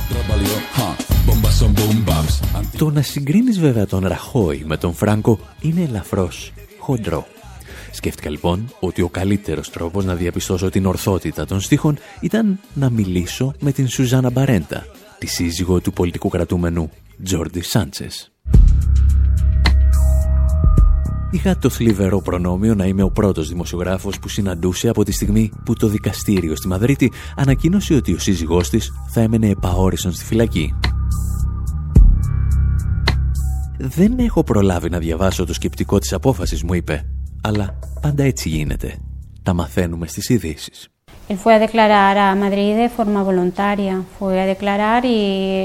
Το 2.77 2.89
να 2.89 3.01
συγκρίνεις 3.01 3.59
βέβαια 3.59 3.85
τον 3.85 4.07
Ραχώη 4.07 4.63
με 4.65 4.77
τον 4.77 4.93
Φράνκο 4.93 5.39
είναι 5.61 5.81
ελαφρώς 5.81 6.53
χοντρό. 6.79 7.27
Σκέφτηκα 7.91 8.29
λοιπόν 8.29 8.73
ότι 8.79 9.01
ο 9.01 9.09
καλύτερος 9.09 9.69
τρόπος 9.69 10.05
να 10.05 10.15
διαπιστώσω 10.15 10.69
την 10.69 10.85
ορθότητα 10.85 11.45
των 11.45 11.59
στίχων 11.59 11.97
ήταν 12.21 12.59
να 12.73 12.89
μιλήσω 12.89 13.53
με 13.59 13.71
την 13.71 13.87
Σουζάνα 13.87 14.29
Μπαρέντα, 14.29 14.85
τη 15.19 15.27
σύζυγο 15.27 15.79
του 15.79 15.93
πολιτικού 15.93 16.29
κρατούμενου 16.29 16.89
Τζόρντι 17.23 17.61
Σάντσες. 17.61 18.31
Είχα 21.31 21.57
το 21.57 21.69
θλιβερό 21.69 22.21
προνόμιο 22.21 22.75
να 22.75 22.85
είμαι 22.85 23.03
ο 23.03 23.11
πρώτος 23.11 23.47
δημοσιογράφος 23.47 24.19
που 24.19 24.27
συναντούσε 24.27 24.89
από 24.89 25.03
τη 25.03 25.11
στιγμή 25.11 25.51
που 25.65 25.73
το 25.73 25.87
δικαστήριο 25.87 26.55
στη 26.55 26.67
Μαδρίτη 26.67 27.11
ανακοίνωσε 27.35 27.93
ότι 27.93 28.13
ο 28.13 28.19
σύζυγός 28.19 28.69
της 28.69 28.91
θα 29.07 29.21
έμενε 29.21 29.49
επαόριστον 29.49 30.11
στη 30.11 30.25
φυλακή. 30.25 30.73
«Δεν 33.77 34.19
έχω 34.19 34.43
προλάβει 34.43 34.89
να 34.89 34.99
διαβάσω 34.99 35.45
το 35.45 35.53
σκεπτικό 35.53 35.99
της 35.99 36.13
απόφασης», 36.13 36.63
μου 36.63 36.73
είπε. 36.73 37.05
«Αλλά 37.41 37.79
πάντα 38.01 38.23
έτσι 38.23 38.49
γίνεται. 38.49 38.97
Τα 39.43 39.53
μαθαίνουμε 39.53 40.07
στις 40.07 40.29
ειδήσεις. 40.29 40.94
Él 41.27 41.37
fue 41.37 41.53
a 41.55 41.59
declarar 41.59 42.17
a 42.19 42.35
Madrid 42.35 42.75
de 42.75 42.87
forma 42.87 43.23
voluntaria. 43.23 44.03
Fue 44.19 44.39
a 44.39 44.45
declarar 44.45 45.05
y 45.05 45.17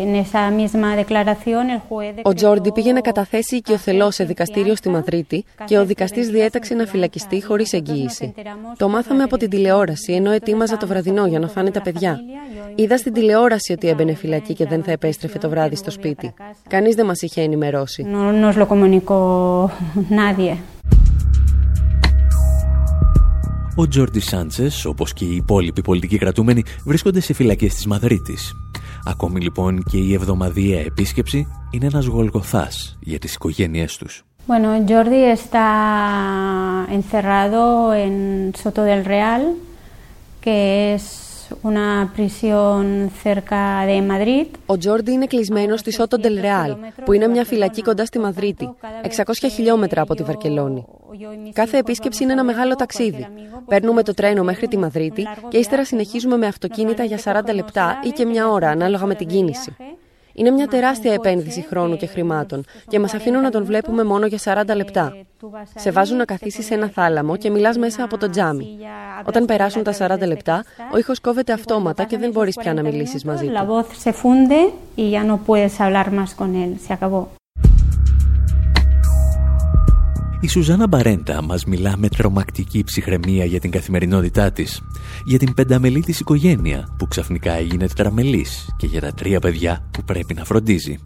en 0.06 0.14
esa 0.24 0.50
misma 0.50 0.96
declaración 0.96 1.68
el 1.70 1.80
juez 1.88 2.14
Ο 2.22 2.34
Τζόρντι 2.34 2.72
πήγε 2.72 2.92
να 2.92 3.00
καταθέσει 3.00 3.56
οικειοθελώ 3.56 4.10
σε 4.10 4.24
δικαστήριο 4.24 4.74
στη 4.74 4.88
Μαδρίτη 4.88 5.44
και 5.64 5.78
ο 5.78 5.84
δικαστή 5.84 6.20
διέταξε 6.24 6.74
να 6.74 6.86
φυλακιστεί 6.86 7.42
χωρί 7.44 7.66
εγγύηση. 7.70 8.34
Το 8.76 8.88
μάθαμε 8.88 9.22
από 9.22 9.36
την 9.36 9.50
τηλεόραση 9.50 10.12
ενώ 10.12 10.30
ετοίμαζα 10.30 10.76
το 10.76 10.86
βραδινό 10.86 11.26
για 11.26 11.38
να 11.38 11.48
φάνε 11.48 11.70
τα 11.70 11.82
παιδιά. 11.82 12.20
Είδα 12.74 12.96
στην 12.96 13.12
τηλεόραση 13.12 13.72
ότι 13.72 13.88
έμπαινε 13.88 14.14
φυλακή 14.14 14.54
και 14.54 14.66
δεν 14.66 14.82
θα 14.82 14.92
επέστρεφε 14.92 15.38
το 15.38 15.48
βράδυ 15.48 15.76
στο 15.76 15.90
σπίτι. 15.90 16.34
Κανεί 16.68 16.92
δεν 16.92 17.06
μα 17.06 17.14
είχε 17.20 17.40
ενημερώσει. 17.42 18.06
no 18.12 18.32
nos 18.32 18.56
lo 18.56 18.66
comunicó 18.66 19.18
nadie. 20.20 20.54
Ο 23.76 23.88
Τζόρντι 23.88 24.20
Σάντσες, 24.20 24.84
όπως 24.84 25.12
και 25.12 25.24
οι 25.24 25.36
υπόλοιποι 25.36 25.82
πολιτικοί 25.82 26.18
κρατούμενοι, 26.18 26.62
βρίσκονται 26.84 27.20
σε 27.20 27.32
φυλακές 27.32 27.74
της 27.74 27.86
Μαδρίτης. 27.86 28.52
Ακόμη 29.04 29.40
λοιπόν 29.40 29.82
και 29.82 29.96
η 29.96 30.12
εβδομαδιαία 30.12 30.80
επίσκεψη 30.80 31.46
είναι 31.70 31.86
ένας 31.86 32.06
γολγοθάς 32.06 32.98
για 33.00 33.18
τις 33.18 33.34
οικογένειές 33.34 33.96
τους. 33.96 34.24
Bueno, 34.46 34.68
Jordi 34.88 35.22
está 35.38 35.66
encerrado 36.98 37.62
en 38.04 38.14
Soto 38.62 38.82
del 38.82 39.04
Real, 39.04 39.42
que 40.44 40.94
es 40.94 41.29
una 41.62 42.12
prisión 42.16 43.10
cerca 43.22 43.84
de 43.86 44.00
Madrid. 44.02 44.46
Ο 44.66 44.78
Τζόρντι 44.78 45.12
είναι 45.12 45.26
κλεισμένος 45.26 45.80
στη 45.80 45.92
Σότο 45.92 46.18
Ντελ 46.18 46.40
Ρεάλ, 46.40 46.76
που 47.04 47.12
είναι 47.12 47.26
μια 47.26 47.44
φυλακή 47.44 47.82
κοντά 47.82 48.04
στη 48.04 48.18
Μαδρίτη, 48.18 48.74
600 49.16 49.32
χιλιόμετρα 49.50 50.02
από 50.02 50.14
τη 50.14 50.22
Βαρκελόνη. 50.22 50.84
Κάθε 51.52 51.78
επίσκεψη 51.78 52.22
είναι 52.22 52.32
ένα 52.32 52.44
μεγάλο 52.44 52.74
ταξίδι. 52.74 53.26
Παίρνουμε 53.66 54.02
το 54.02 54.14
τρένο 54.14 54.44
μέχρι 54.44 54.68
τη 54.68 54.78
Μαδρίτη 54.78 55.26
και 55.48 55.58
ύστερα 55.58 55.84
συνεχίζουμε 55.84 56.36
με 56.36 56.46
αυτοκίνητα 56.46 57.04
για 57.04 57.18
40 57.24 57.54
λεπτά 57.54 58.00
ή 58.04 58.08
και 58.08 58.24
μια 58.24 58.48
ώρα, 58.48 58.68
ανάλογα 58.68 59.06
με 59.06 59.14
την 59.14 59.26
κίνηση. 59.26 59.76
Είναι 60.34 60.50
μια 60.50 60.66
τεράστια 60.66 61.12
επένδυση 61.12 61.66
χρόνου 61.68 61.96
και 61.96 62.06
χρημάτων 62.06 62.64
και 62.88 62.98
μας 62.98 63.14
αφήνουν 63.14 63.42
να 63.42 63.50
τον 63.50 63.64
βλέπουμε 63.64 64.04
μόνο 64.04 64.26
για 64.26 64.64
40 64.68 64.76
λεπτά. 64.76 65.16
Σε 65.74 65.90
βάζουν 65.90 66.16
να 66.16 66.24
καθίσεις 66.24 66.64
σε 66.64 66.74
ένα 66.74 66.88
θάλαμο 66.88 67.36
και 67.36 67.50
μιλάς 67.50 67.78
μέσα 67.78 68.04
από 68.04 68.18
το 68.18 68.30
τζάμι. 68.30 68.78
Όταν 69.24 69.44
περάσουν 69.44 69.82
τα 69.82 69.94
40 69.98 70.26
λεπτά, 70.26 70.64
ο 70.92 70.98
ήχος 70.98 71.20
κόβεται 71.20 71.52
αυτόματα 71.52 72.04
και 72.04 72.18
δεν 72.18 72.30
μπορείς 72.30 72.56
πια 72.56 72.74
να 72.74 72.82
μιλήσεις 72.82 73.24
μαζί 73.24 73.46
La 73.46 73.50
του. 73.50 73.56
Η 80.42 80.48
Σουζάνα 80.48 80.88
Μπαρέντα 80.88 81.42
μας 81.42 81.64
μιλά 81.64 81.96
με 81.96 82.08
τρομακτική 82.08 82.84
ψυχραιμία 82.84 83.44
για 83.44 83.60
την 83.60 83.70
καθημερινότητά 83.70 84.52
της, 84.52 84.82
για 85.24 85.38
την 85.38 85.54
πενταμελή 85.54 86.00
της 86.00 86.20
οικογένεια 86.20 86.94
που 86.98 87.08
ξαφνικά 87.08 87.52
έγινε 87.52 87.86
τετραμελής 87.86 88.74
και 88.76 88.86
για 88.86 89.00
τα 89.00 89.12
τρία 89.12 89.40
παιδιά 89.40 89.88
που 89.90 90.04
πρέπει 90.04 90.34
να 90.34 90.44
φροντίζει. 90.44 90.98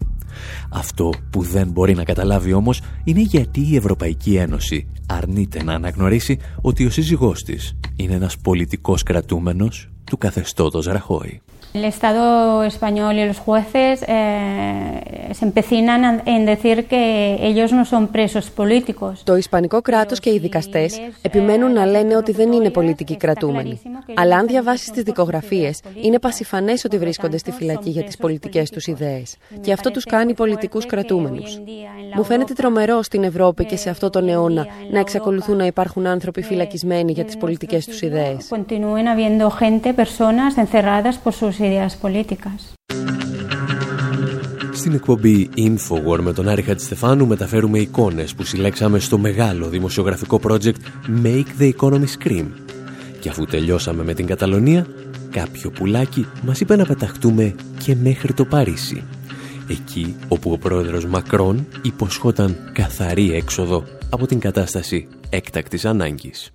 Αυτό 0.69 1.13
που 1.29 1.41
δεν 1.41 1.67
μπορεί 1.67 1.93
να 1.93 2.03
καταλάβει 2.03 2.53
όμως 2.53 2.81
είναι 3.03 3.21
γιατί 3.21 3.61
η 3.71 3.75
Ευρωπαϊκή 3.75 4.35
Ένωση 4.35 4.87
αρνείται 5.07 5.63
να 5.63 5.73
αναγνωρίσει 5.73 6.39
ότι 6.61 6.85
ο 6.85 6.89
σύζυγός 6.89 7.43
της 7.43 7.77
είναι 7.95 8.13
ένας 8.13 8.37
πολιτικός 8.37 9.03
κρατούμενος 9.03 9.89
του 10.03 10.17
καθεστώτος 10.17 10.85
Ραχώη. 10.85 11.41
El 11.77 11.83
Estado 11.83 12.25
español 12.73 13.13
y 13.21 13.23
los 13.31 13.39
jueces 13.47 13.95
eh, 14.07 15.33
se 15.37 15.43
empecinan 15.49 15.99
a- 16.09 16.21
en 16.35 16.41
decir 16.53 16.77
que 16.91 17.03
ellos 17.49 17.69
no 17.79 17.83
son 17.93 18.03
presos 18.17 18.45
políticos. 18.59 19.13
Το 19.23 19.35
Ισπανικό 19.35 19.81
κράτος 19.81 20.19
και 20.19 20.29
οι 20.33 20.39
δικαστές 20.39 20.99
επιμένουν 21.21 21.71
να 21.73 21.85
λένε 21.85 22.15
ότι 22.15 22.31
δεν 22.31 22.51
είναι 22.51 22.69
πολιτικοί 22.69 23.17
κρατούμενοι. 23.17 23.81
Αλλά 24.15 24.37
αν 24.37 24.47
διαβάσεις 24.47 24.91
τις 24.91 25.03
δικογραφίες, 25.03 25.79
είναι 26.01 26.19
πασιφανές 26.19 26.83
ότι 26.85 26.97
βρίσκονται 26.97 27.37
στη 27.37 27.51
φυλακή 27.51 27.89
για 27.89 28.03
τις 28.03 28.17
πολιτικές 28.17 28.69
τους 28.69 28.87
ιδέες. 28.87 29.35
Και 29.61 29.71
αυτό 29.71 29.91
τους 29.91 30.03
κάνει 30.05 30.33
πολιτικούς 30.33 30.85
κρατούμενους. 30.85 31.59
Μου 32.15 32.23
φαίνεται 32.23 32.53
τρομερό 32.53 33.01
στην 33.01 33.23
Ευρώπη 33.23 33.65
και 33.65 33.75
σε 33.77 33.89
αυτό 33.89 34.09
τον 34.09 34.29
αιώνα 34.29 34.65
να 34.91 34.99
εξακολουθούν 34.99 35.57
να 35.57 35.65
υπάρχουν 35.65 36.05
άνθρωποι 36.07 36.41
φυλακισμένοι 36.41 37.11
για 37.11 37.25
τις 37.25 37.37
πολιτικές 37.37 37.85
τους 37.85 38.01
ιδέες. 38.01 38.47
Continúen 38.49 39.05
habiendo 39.13 39.49
gente, 39.59 39.93
personas 40.03 40.51
encerradas 40.65 41.15
por 41.23 41.33
sus 41.41 41.59
ideas 41.67 41.93
políticas. 42.05 42.75
Στην 44.73 44.93
εκπομπή 44.93 45.49
Infowar 45.57 46.19
με 46.19 46.33
τον 46.33 46.47
Άρη 46.47 46.61
Χατζηστεφάνου 46.61 47.27
μεταφέρουμε 47.27 47.79
εικόνες 47.79 48.35
που 48.35 48.43
συλλέξαμε 48.43 48.99
στο 48.99 49.17
μεγάλο 49.17 49.69
δημοσιογραφικό 49.69 50.39
project 50.43 50.75
Make 51.23 51.61
the 51.61 51.71
Economy 51.77 52.05
Scream. 52.19 52.45
Και 53.19 53.29
αφού 53.29 53.45
τελειώσαμε 53.45 54.03
με 54.03 54.13
την 54.13 54.25
Καταλωνία, 54.25 54.87
κάποιο 55.31 55.69
πουλάκι 55.69 56.27
μας 56.43 56.59
είπε 56.59 56.75
να 56.75 56.85
πεταχτούμε 56.85 57.55
και 57.83 57.95
μέχρι 57.95 58.33
το 58.33 58.45
Παρίσι. 58.45 59.03
Εκεί 59.69 60.15
όπου 60.27 60.51
ο 60.51 60.57
πρόεδρος 60.57 61.05
Μακρόν 61.05 61.67
υποσχόταν 61.81 62.55
καθαρή 62.73 63.33
έξοδο 63.33 63.83
από 64.09 64.25
την 64.25 64.39
κατάσταση 64.39 65.07
έκτακτης 65.29 65.85
ανάγκης. 65.85 66.51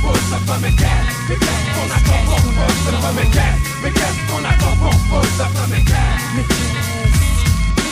pousse, 0.00 0.28
ça 0.30 0.38
fait 0.38 0.74
qu'on 4.28 4.44
attend 4.44 4.76
qu'on 4.76 5.20
ça 5.36 5.48
qu'on. 5.54 6.77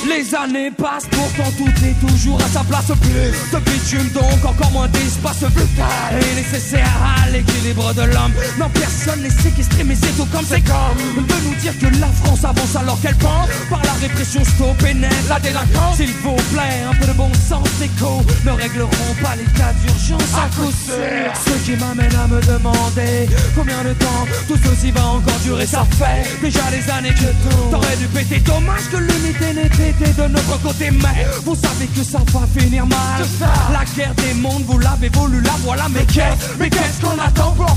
Les 0.09 0.35
années 0.35 0.71
passent, 0.71 1.09
pourtant 1.11 1.51
tout 1.59 1.85
est 1.85 2.07
toujours 2.07 2.39
à 2.41 2.49
sa 2.49 2.61
place. 2.61 2.87
Plus 2.87 3.53
de 3.53 3.59
bitume, 3.65 4.09
donc 4.11 4.45
encore 4.45 4.71
moins 4.71 4.89
d'espace 4.89 5.43
vital 5.43 6.21
et 6.21 6.35
nécessaire 6.37 6.97
à 7.03 7.29
l'équilibre 7.31 7.93
de 7.95 8.03
l'homme. 8.03 8.33
Non, 8.59 8.69
personne 8.73 9.23
n'est 9.23 9.31
séquestré, 9.31 9.83
mais 9.83 9.97
c'est 9.97 10.17
tout 10.17 10.27
comme 10.27 10.45
c'est 10.47 10.63
comme 10.63 11.25
de 11.27 11.49
nous 11.49 11.55
dire 11.57 11.77
que 11.79 11.87
la 12.01 12.07
France 12.07 12.45
avance 12.45 12.77
alors 12.77 13.01
qu'elle 13.01 13.17
pense 13.17 13.49
par 13.69 13.83
la 13.83 13.93
répression 13.95 14.45
stoppée 14.45 14.95
net 14.95 15.11
la 15.29 15.41
délinquance. 15.41 15.97
S'il 15.97 16.13
vous 16.23 16.37
plaît, 16.55 16.85
un 16.89 16.95
peu 16.95 17.07
de 17.07 17.13
bon 17.13 17.31
sens 17.49 17.67
écho 17.83 18.23
ne 18.45 18.53
régleront 18.53 19.15
pas 19.23 19.35
cas 19.57 19.73
d'urgence 19.83 20.35
à 20.35 20.49
coup 20.55 20.71
sûr. 20.71 21.33
Ce 21.35 21.65
qui 21.65 21.77
m'amène 21.77 22.15
à 22.15 22.27
me 22.29 22.41
demander 22.43 23.29
combien 23.55 23.83
de 23.83 23.93
temps 23.95 24.27
tout 24.47 24.59
ceci 24.63 24.91
va 24.93 25.05
encore 25.05 25.39
durer. 25.45 25.67
Ça 25.67 25.85
fait 25.99 26.41
déjà 26.41 26.63
des 26.71 26.91
années 26.91 27.15
que 27.15 27.31
tout 27.43 27.71
t'aurais 27.71 27.97
dû 27.97 28.07
péter. 28.07 28.41
Dommage 28.41 28.89
que 28.91 28.99
l'unité 28.99 29.53
n'ait 29.55 29.69
de 30.05 30.29
notre 30.29 30.61
côté, 30.63 30.91
mais 30.91 31.27
vous 31.45 31.55
savez 31.55 31.87
que 31.87 32.03
ça 32.05 32.19
va 32.33 32.47
finir 32.59 32.87
mal. 32.87 33.25
La 33.73 33.85
guerre 33.97 34.15
des 34.15 34.35
mondes, 34.35 34.65
vous 34.67 34.79
l'avez 34.79 35.09
voulu, 35.09 35.41
la 35.41 35.53
voilà. 35.65 35.87
Mais 35.91 36.05
qu'est-ce, 36.05 36.59
mais 36.59 36.69
qu'est-ce 36.69 37.01
qu'on 37.01 37.19
attend 37.19 37.53
pour 37.53 37.77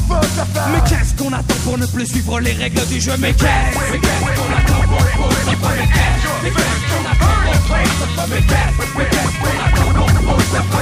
Mais 0.74 0.82
qu'est-ce 0.90 1.16
qu'on 1.16 1.32
attend 1.32 1.56
pour 1.64 1.78
ne 1.78 1.86
plus 1.86 2.08
suivre 2.08 2.40
les 2.42 2.52
règles 2.54 2.86
du 2.88 3.00
jeu 3.00 3.14
Mais 3.20 3.34
qu'est-ce, 3.34 3.92
mais 3.92 4.00
qu'est-ce 4.00 4.36
qu'on 4.36 4.52
attend 4.54 4.88
pour 4.88 4.98
qu'est-ce, 5.00 5.50
mais 6.44 6.52
qu'est-ce 6.52 6.84
qu'on 6.90 7.06
attend 7.10 7.30
pour 7.30 8.28
Mais 8.30 8.42
qu'est-ce, 8.42 8.98
mais 8.98 9.06
qu'est-ce 9.06 9.36
qu'on 9.40 9.58
attend 9.64 9.92
pour 9.94 10.40
Mais 10.74 10.79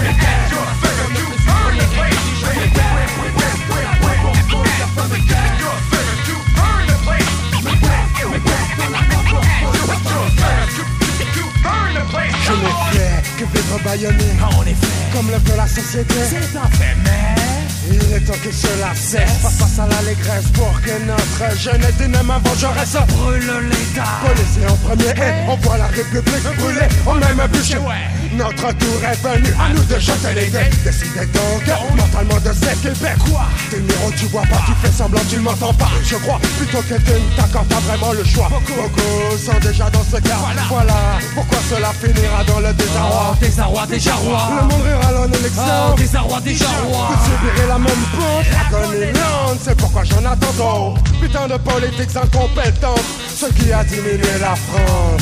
jeunesse 21.57 21.95
des 21.97 22.07
mêmes 22.07 22.29
avant 22.29 22.55
Jaurès 22.55 22.95
Brûle 23.09 23.51
les 23.69 23.95
gars 23.95 24.03
Policier 24.25 24.65
en 24.67 24.75
premier, 24.75 25.09
hey. 25.09 25.45
on 25.49 25.55
voit 25.55 25.77
la 25.77 25.87
république 25.87 26.43
brûler. 26.57 26.87
On 27.05 27.19
aime 27.19 27.39
un 27.39 27.47
bûcher, 27.47 27.77
ouais. 27.77 28.26
Notre 28.37 28.71
tour 28.77 29.01
est 29.03 29.21
venu 29.23 29.49
à 29.59 29.73
nous 29.73 29.83
de 29.83 29.99
jeter 29.99 30.33
les 30.35 30.47
dés. 30.47 30.69
Décidez 30.83 31.25
donc 31.33 31.63
mentalement 31.97 32.39
de 32.39 32.53
s'équiper 32.53 33.15
Quoi? 33.29 33.47
T'es 33.71 33.79
numéro 33.79 34.11
tu 34.15 34.25
vois 34.27 34.43
pas, 34.43 34.61
tu 34.65 34.73
fais 34.81 34.91
semblant 34.91 35.21
tu 35.29 35.37
ne 35.37 35.41
m'entends 35.41 35.73
pas. 35.73 35.89
Je 36.03 36.15
crois 36.17 36.39
plutôt 36.57 36.81
que 36.81 36.95
tu 36.95 37.11
ne 37.11 37.35
t'accordes 37.35 37.67
pas 37.67 37.79
vraiment 37.79 38.13
le 38.13 38.23
choix. 38.23 38.47
Beaucoup 38.49 39.37
sont 39.37 39.59
déjà 39.59 39.89
dans 39.89 40.03
ce 40.03 40.17
cas. 40.17 40.37
Voilà. 40.69 40.93
Pourquoi 41.33 41.57
cela 41.69 41.91
finira 41.93 42.43
dans 42.43 42.59
le 42.59 42.73
désarroi? 42.73 43.31
Oh, 43.31 43.35
désarroi, 43.41 43.87
déjà 43.87 44.13
roi 44.13 44.49
Le 44.61 44.67
monde 44.67 44.83
rira 44.85 45.21
en 45.21 45.31
élection 45.31 45.63
Oh, 45.91 45.95
désarroi, 45.97 46.39
déjà 46.41 46.67
roi 46.85 47.09
Vous 47.09 47.31
subirez 47.31 47.67
la 47.67 47.79
même 47.79 48.05
pente 48.15 48.83
Agonie 48.83 49.17
c'est 49.61 49.75
pourquoi 49.75 50.03
j'en 50.03 50.23
attends 50.25 50.93
Putain 51.19 51.47
de 51.47 51.57
politiques 51.57 52.15
incompétentes 52.15 53.01
Ce 53.35 53.45
qui 53.47 53.71
a 53.73 53.83
diminué 53.83 54.39
la 54.39 54.55
France 54.55 55.21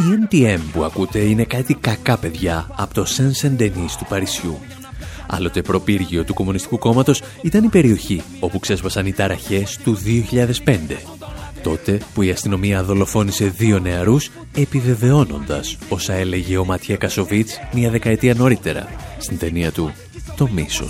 Η 0.00 0.26
NTM 0.28 0.60
που 0.72 0.84
ακούτε 0.84 1.18
είναι 1.18 1.44
κάτι 1.44 1.74
κακά 1.74 2.18
παιδιά 2.18 2.66
από 2.76 2.94
το 2.94 3.06
Saint 3.16 3.46
saint 3.46 3.70
του 3.98 4.06
Παρισιού. 4.08 4.58
Άλλοτε 5.26 5.62
προπύργιο 5.62 6.24
του 6.24 6.34
Κομμουνιστικού 6.34 6.78
Κόμματος 6.78 7.22
ήταν 7.42 7.64
η 7.64 7.68
περιοχή 7.68 8.22
όπου 8.40 8.58
ξέσπασαν 8.58 9.06
οι 9.06 9.12
ταραχές 9.12 9.78
του 9.84 9.98
2005. 10.64 10.78
Τότε 11.62 12.00
που 12.14 12.22
η 12.22 12.30
αστυνομία 12.30 12.84
δολοφόνησε 12.84 13.44
δύο 13.46 13.78
νεαρούς 13.78 14.30
επιβεβαιώνοντας 14.54 15.78
όσα 15.88 16.12
έλεγε 16.12 16.56
ο 16.56 16.64
Ματιέ 16.64 16.96
Κασοβίτς 16.96 17.58
μια 17.72 17.90
δεκαετία 17.90 18.34
νωρίτερα 18.34 18.88
στην 19.18 19.38
ταινία 19.38 19.72
του 19.72 19.92
το 20.40 20.48
μίσος. 20.52 20.88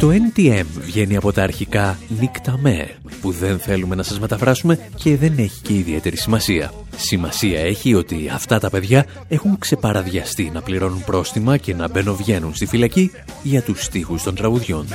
Το 0.00 0.08
NTM 0.08 0.64
βγαίνει 0.80 1.16
από 1.16 1.32
τα 1.32 1.42
αρχικά 1.42 1.98
Νικταμέρ, 2.20 2.86
που 3.20 3.30
δεν 3.30 3.58
θέλουμε 3.58 3.94
να 3.94 4.02
σας 4.02 4.20
μεταφράσουμε 4.20 4.78
και 4.96 5.16
δεν 5.16 5.34
έχει 5.38 5.60
και 5.62 5.72
ιδιαίτερη 5.74 6.16
σημασία. 6.16 6.72
Σημασία 6.96 7.60
έχει 7.60 7.94
ότι 7.94 8.30
αυτά 8.34 8.58
τα 8.58 8.70
παιδιά 8.70 9.06
έχουν 9.28 9.58
ξεπαραδιαστεί 9.58 10.50
να 10.54 10.60
πληρώνουν 10.60 11.04
πρόστιμα 11.04 11.56
και 11.56 11.74
να 11.74 11.88
μπαινοβγαίνουν 11.88 12.54
στη 12.54 12.66
φυλακή 12.66 13.10
για 13.42 13.62
τους 13.62 13.84
στίχους 13.84 14.22
των 14.22 14.34
τραγουδιών. 14.34 14.86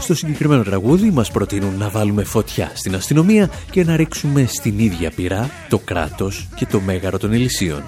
Στο 0.00 0.14
συγκεκριμένο 0.14 0.62
τραγούδι 0.62 1.10
μας 1.10 1.30
προτείνουν 1.30 1.74
να 1.78 1.88
βάλουμε 1.88 2.24
φωτιά 2.24 2.70
στην 2.74 2.94
αστυνομία 2.94 3.50
και 3.70 3.84
να 3.84 3.96
ρίξουμε 3.96 4.46
στην 4.48 4.78
ίδια 4.78 5.10
πυρά 5.10 5.50
το 5.68 5.78
κράτος 5.78 6.48
και 6.54 6.66
το 6.66 6.80
μέγαρο 6.80 7.18
των 7.18 7.32
Ελυσίων. 7.32 7.82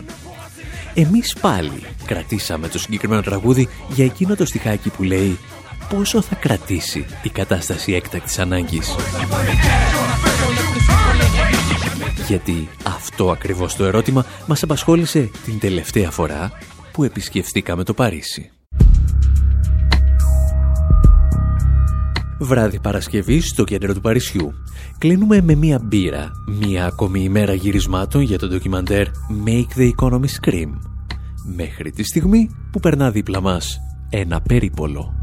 Εμείς 0.99 1.37
πάλι 1.41 1.83
κρατήσαμε 2.07 2.69
το 2.69 2.79
συγκεκριμένο 2.79 3.23
τραγούδι 3.23 3.69
για 3.89 4.05
εκείνο 4.05 4.37
το 4.37 4.45
στιχάκι 4.45 4.91
που 4.91 5.03
λέει 5.03 5.39
πόσο 5.89 6.21
θα 6.23 6.35
κρατήσει 6.35 7.07
η 7.23 7.29
κατάσταση 7.29 7.93
έκτακτης 7.93 8.39
ανάγκης. 8.39 8.95
Γιατί 12.27 12.69
αυτό 12.83 13.31
ακριβώς 13.31 13.77
το 13.77 13.85
ερώτημα 13.85 14.27
μας 14.47 14.63
απασχόλησε 14.63 15.31
την 15.45 15.59
τελευταία 15.59 16.11
φορά 16.11 16.53
που 16.93 17.05
επισκεφθήκαμε 17.05 17.85
το 17.85 17.95
Παρίσι. 17.95 18.51
Βράδυ 22.39 22.81
Παρασκευή 22.81 23.41
στο 23.41 23.65
κέντρο 23.65 23.95
του 23.95 24.01
Παρισιού. 24.01 24.53
Κλείνουμε 24.99 25.41
με 25.41 25.55
μία 25.55 25.81
μπύρα, 25.83 26.31
μία 26.47 26.87
ακόμη 26.87 27.21
ημέρα 27.21 27.55
γυρισμάτων 27.55 28.21
για 28.21 28.39
το 28.39 28.49
ντοκιμαντέρ 28.49 29.07
Make 29.47 29.79
the 29.79 29.91
Economy 29.97 30.27
Scream. 30.41 30.71
Μέχρι 31.57 31.91
τη 31.91 32.03
στιγμή 32.03 32.51
που 32.71 32.81
περνά 32.81 33.11
δίπλα 33.11 33.41
μας 33.41 33.81
ένα 34.11 34.41
περίπολο. 34.41 35.15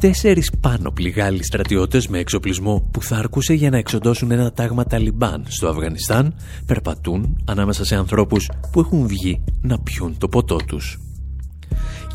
Τέσσερις 0.00 0.52
πάνω 0.60 0.90
πληγάλοι 0.90 1.44
στρατιώτες 1.44 2.08
με 2.08 2.18
εξοπλισμό 2.18 2.88
που 2.90 3.02
θα 3.02 3.16
αρκούσε 3.16 3.54
για 3.54 3.70
να 3.70 3.76
εξοντώσουν 3.76 4.30
ένα 4.30 4.52
τάγμα 4.52 4.84
Ταλιμπάν 4.84 5.44
στο 5.48 5.68
Αφγανιστάν 5.68 6.34
περπατούν 6.66 7.36
ανάμεσα 7.44 7.84
σε 7.84 7.96
ανθρώπους 7.96 8.50
που 8.72 8.80
έχουν 8.80 9.06
βγει 9.06 9.44
να 9.60 9.78
πιούν 9.78 10.18
το 10.18 10.28
ποτό 10.28 10.56
τους. 10.56 10.98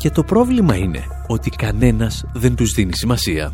Και 0.02 0.10
το 0.10 0.22
πρόβλημα 0.22 0.76
είναι 0.76 1.04
ότι 1.26 1.50
κανένας 1.50 2.24
δεν 2.34 2.54
τους 2.54 2.72
δίνει 2.72 2.94
σημασία. 2.94 3.52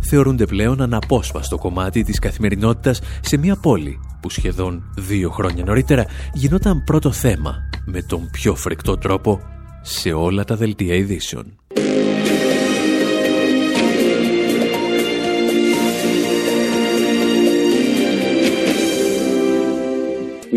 Θεωρούνται 0.00 0.46
πλέον 0.46 0.80
αναπόσπαστο 0.82 1.58
κομμάτι 1.58 2.02
της 2.02 2.18
καθημερινότητας 2.18 3.00
σε 3.20 3.36
μια 3.36 3.56
πόλη 3.56 4.00
που 4.20 4.30
σχεδόν 4.30 4.92
δύο 4.96 5.30
χρόνια 5.30 5.64
νωρίτερα 5.64 6.06
γινόταν 6.32 6.84
πρώτο 6.84 7.12
θέμα 7.12 7.54
με 7.84 8.02
τον 8.02 8.28
πιο 8.30 8.54
φρικτό 8.54 8.96
τρόπο 8.96 9.40
σε 9.82 10.12
όλα 10.12 10.44
τα 10.44 10.56
δελτία 10.56 10.94
ειδήσεων. 10.94 11.58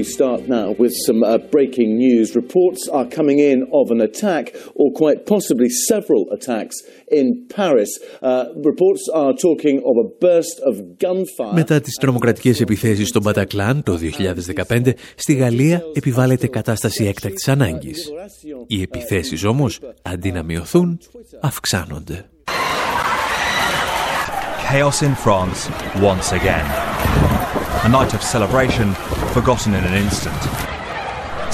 We 0.01 0.05
start 0.05 0.41
now 0.47 0.69
with 0.83 0.93
some 1.07 1.21
uh, 1.23 1.39
breaking 1.55 1.97
news. 1.97 2.27
Reports 2.35 2.83
are 2.99 3.07
coming 3.19 3.39
in 3.51 3.59
of 3.81 3.91
an 3.91 4.01
attack, 4.09 4.45
or 4.75 4.89
quite 4.93 5.19
possibly 5.25 5.71
several 5.71 6.23
attacks, 6.37 6.77
in 7.21 7.47
Paris. 7.49 7.91
Uh, 8.21 8.45
reports 8.71 9.09
are 9.15 9.33
talking 9.47 9.77
of 9.91 9.95
a 10.05 10.07
burst 10.21 10.61
of 10.69 10.75
gunfire. 10.99 11.55
Μετά 11.55 11.81
τις 11.81 11.97
τρομοκρατικές 11.97 12.61
επιθέσεις 12.61 13.09
στον 13.09 13.23
Πατακλάν 13.23 13.83
το 13.83 13.97
2015, 13.97 14.93
στη 15.15 15.35
Γαλλία 15.35 15.83
επιβάλλεται 15.93 16.47
κατάσταση 16.47 17.07
έκτακτης 17.07 17.49
ανάγκης. 17.49 18.11
Οι 18.67 18.83
επιθέσεις 18.83 19.45
όμως, 19.45 19.81
αντί 20.03 20.33
να 20.33 20.43
μειωθούν, 20.43 20.99
αυξάνονται. 21.41 22.25
Chaos 24.71 25.01
in 25.01 25.15
France 25.15 25.61
once 26.13 26.33
again. 26.33 26.67
A 27.85 27.89
night 27.89 28.13
of 28.15 28.23
celebration 28.35 28.89
forgotten 29.34 29.74
in 29.74 29.84
an 29.84 29.96
instant. 30.06 30.42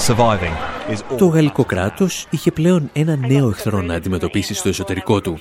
Surviving 0.08 0.78
το 1.18 1.26
γαλλικό 1.26 1.64
κράτος 1.64 2.26
είχε 2.30 2.50
πλέον 2.50 2.90
ένα 2.92 3.16
νέο 3.16 3.48
εχθρό 3.48 3.82
να 3.82 3.94
αντιμετωπίσει 3.94 4.54
στο 4.54 4.68
εσωτερικό 4.68 5.20
του. 5.20 5.38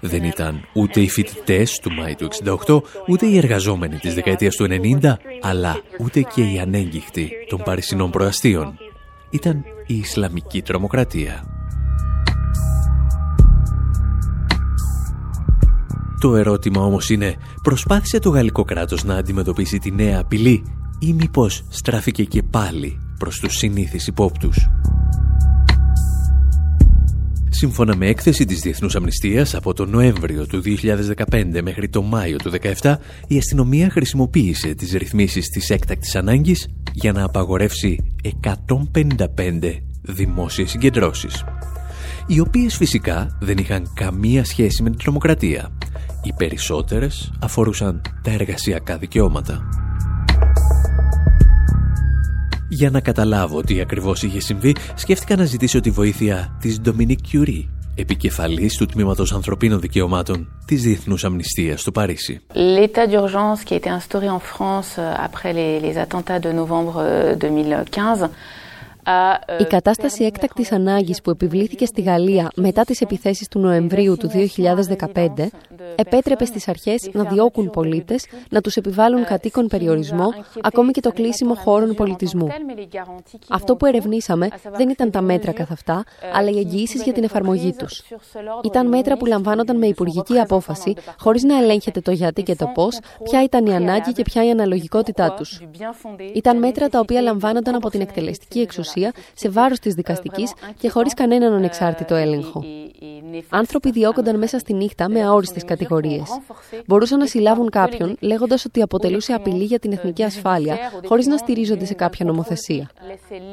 Δεν 0.00 0.24
ήταν 0.24 0.60
ούτε 0.72 1.00
οι 1.00 1.08
φοιτητές 1.08 1.78
του 1.78 1.92
Μάη 1.92 2.14
του 2.14 2.28
68, 2.66 2.80
ούτε 3.08 3.26
οι 3.26 3.36
εργαζόμενοι 3.36 3.96
της 3.96 4.14
δεκαετίας 4.14 4.56
του 4.56 4.66
90, 5.02 5.16
αλλά 5.40 5.80
ούτε 6.00 6.20
και 6.20 6.42
οι 6.42 6.58
ανέγκυχτοι 6.58 7.30
των 7.48 7.62
παρισινών 7.64 8.10
προαστίων. 8.10 8.78
Ήταν 9.30 9.64
η 9.86 9.94
Ισλαμική 9.94 10.62
τρομοκρατία. 10.62 11.44
Το 16.20 16.36
ερώτημα 16.36 16.82
όμως 16.82 17.10
είναι, 17.10 17.34
προσπάθησε 17.62 18.18
το 18.18 18.30
γαλλικό 18.30 18.64
κράτος 18.64 19.04
να 19.04 19.16
αντιμετωπίσει 19.16 19.78
τη 19.78 19.90
νέα 19.90 20.20
απειλή; 20.20 20.79
Ή 21.00 21.12
μήπως 21.12 21.64
στράφηκε 21.68 22.24
και 22.24 22.42
πάλι 22.42 22.98
προς 23.18 23.38
τους 23.38 23.56
συνήθεις 23.56 24.06
υπόπτους. 24.06 24.68
Σύμφωνα 27.48 27.96
με 27.96 28.06
έκθεση 28.06 28.44
της 28.44 28.60
Διεθνούς 28.60 28.96
Αμνηστίας, 28.96 29.54
από 29.54 29.74
τον 29.74 29.90
Νοέμβριο 29.90 30.46
του 30.46 30.60
2015 30.60 31.62
μέχρι 31.62 31.88
τον 31.88 32.04
Μάιο 32.04 32.36
του 32.36 32.50
2017, 32.50 32.98
η 33.26 33.38
αστυνομία 33.38 33.90
χρησιμοποίησε 33.90 34.74
τις 34.74 34.92
ρυθμίσεις 34.92 35.48
της 35.48 35.70
έκτακτης 35.70 36.16
ανάγκης 36.16 36.68
για 36.92 37.12
να 37.12 37.24
απαγορεύσει 37.24 38.14
155 38.22 39.82
δημόσιες 40.02 40.70
συγκεντρώσεις, 40.70 41.44
οι 42.26 42.40
οποίες 42.40 42.76
φυσικά 42.76 43.38
δεν 43.40 43.58
είχαν 43.58 43.92
καμία 43.94 44.44
σχέση 44.44 44.82
με 44.82 44.90
την 44.90 44.98
τρομοκρατία. 44.98 45.72
Οι 46.22 46.32
περισσότερες 46.36 47.32
αφορούσαν 47.40 48.00
τα 48.22 48.30
εργασιακά 48.30 48.98
δικαιώματα. 48.98 49.68
Για 52.72 52.90
να 52.90 53.00
καταλάβω 53.00 53.60
τι 53.60 53.80
ακριβώς 53.80 54.22
είχε 54.22 54.40
συμβεί, 54.40 54.76
σκέφτηκα 54.94 55.36
να 55.36 55.44
ζητήσω 55.44 55.80
τη 55.80 55.90
βοήθεια 55.90 56.56
της 56.60 56.80
Ντομινίκ 56.80 57.20
Κιουρί, 57.20 57.68
επικεφαλής 57.94 58.76
του 58.76 58.86
Τμήματος 58.86 59.32
Ανθρωπίνων 59.32 59.80
Δικαιωμάτων 59.80 60.48
της 60.66 60.82
Διεθνούς 60.82 61.24
Αμνηστίας 61.24 61.80
στο 61.80 61.92
Παρίσι. 61.92 62.40
L'état 62.54 63.06
d'urgence 63.06 63.64
qui 63.64 63.72
a 63.72 63.76
été 63.76 63.90
instauré 63.90 64.28
en 64.28 64.38
France 64.38 64.90
euh, 64.98 65.26
après 65.26 65.52
les, 65.52 65.80
les 65.80 65.96
attentats 65.98 66.40
de 66.46 66.50
novembre 66.52 66.96
2015 67.38 68.22
euh, 68.22 68.26
η 69.58 69.64
κατάσταση 69.64 70.24
έκτακτης 70.24 70.72
ανάγκης 70.72 71.20
που 71.20 71.30
επιβλήθηκε 71.30 71.84
στη 71.86 72.00
Γαλλία 72.00 72.50
μετά 72.56 72.84
τις 72.84 73.00
επιθέσεις 73.00 73.48
του 73.48 73.58
Νοεμβρίου 73.58 74.16
του 74.16 74.30
2015 75.14 75.46
επέτρεπε 75.94 76.44
στις 76.44 76.68
αρχές 76.68 77.10
να 77.12 77.24
διώκουν 77.24 77.70
πολίτες, 77.70 78.26
να 78.50 78.60
τους 78.60 78.76
επιβάλλουν 78.76 79.24
κατοίκον 79.24 79.66
περιορισμό, 79.66 80.34
ακόμη 80.62 80.92
και 80.92 81.00
το 81.00 81.12
κλείσιμο 81.12 81.54
χώρων 81.54 81.94
πολιτισμού. 81.94 82.48
Αυτό 83.48 83.76
που 83.76 83.86
ερευνήσαμε 83.86 84.48
δεν 84.76 84.88
ήταν 84.88 85.10
τα 85.10 85.20
μέτρα 85.20 85.52
καθ' 85.52 85.72
αυτά, 85.72 86.04
αλλά 86.34 86.50
οι 86.50 86.58
εγγυήσεις 86.58 87.02
για 87.02 87.12
την 87.12 87.24
εφαρμογή 87.24 87.72
τους. 87.72 88.02
Ήταν 88.64 88.88
μέτρα 88.88 89.16
που 89.16 89.26
λαμβάνονταν 89.26 89.76
με 89.76 89.86
υπουργική 89.86 90.38
απόφαση, 90.38 90.94
χωρίς 91.18 91.42
να 91.42 91.56
ελέγχεται 91.56 92.00
το 92.00 92.10
γιατί 92.10 92.42
και 92.42 92.54
το 92.54 92.70
πώς, 92.74 92.98
ποια 93.22 93.42
ήταν 93.42 93.66
η 93.66 93.74
ανάγκη 93.74 94.12
και 94.12 94.22
ποια 94.22 94.44
η 94.44 94.50
αναλογικότητά 94.50 95.34
τους. 95.36 95.60
Ήταν 96.34 96.58
μέτρα 96.58 96.88
τα 96.88 96.98
οποία 96.98 97.20
λαμβάνονταν 97.20 97.74
από 97.74 97.90
την 97.90 98.00
εκτελεστική 98.00 98.60
εξουσία 98.60 98.89
σε 99.34 99.48
βάρος 99.48 99.78
της 99.78 99.94
δικαστικής 99.94 100.52
και 100.78 100.90
χωρίς 100.90 101.14
κανέναν 101.14 101.52
ανεξάρτητο 101.52 102.14
έλεγχο. 102.14 102.64
Άνθρωποι 103.48 103.90
διώκονταν 103.90 104.38
μέσα 104.38 104.58
στη 104.58 104.74
νύχτα 104.74 105.08
με 105.08 105.22
αόριστες 105.22 105.64
κατηγορίες. 105.64 106.28
Μπορούσαν 106.86 107.18
να 107.18 107.26
συλλάβουν 107.26 107.70
κάποιον 107.70 108.16
λέγοντας 108.20 108.64
ότι 108.64 108.82
αποτελούσε 108.82 109.32
απειλή 109.32 109.64
για 109.64 109.78
την 109.78 109.92
εθνική 109.92 110.22
ασφάλεια 110.22 110.76
χωρίς 111.06 111.26
να 111.26 111.36
στηρίζονται 111.36 111.84
σε 111.84 111.94
κάποια 111.94 112.24
νομοθεσία. 112.24 112.90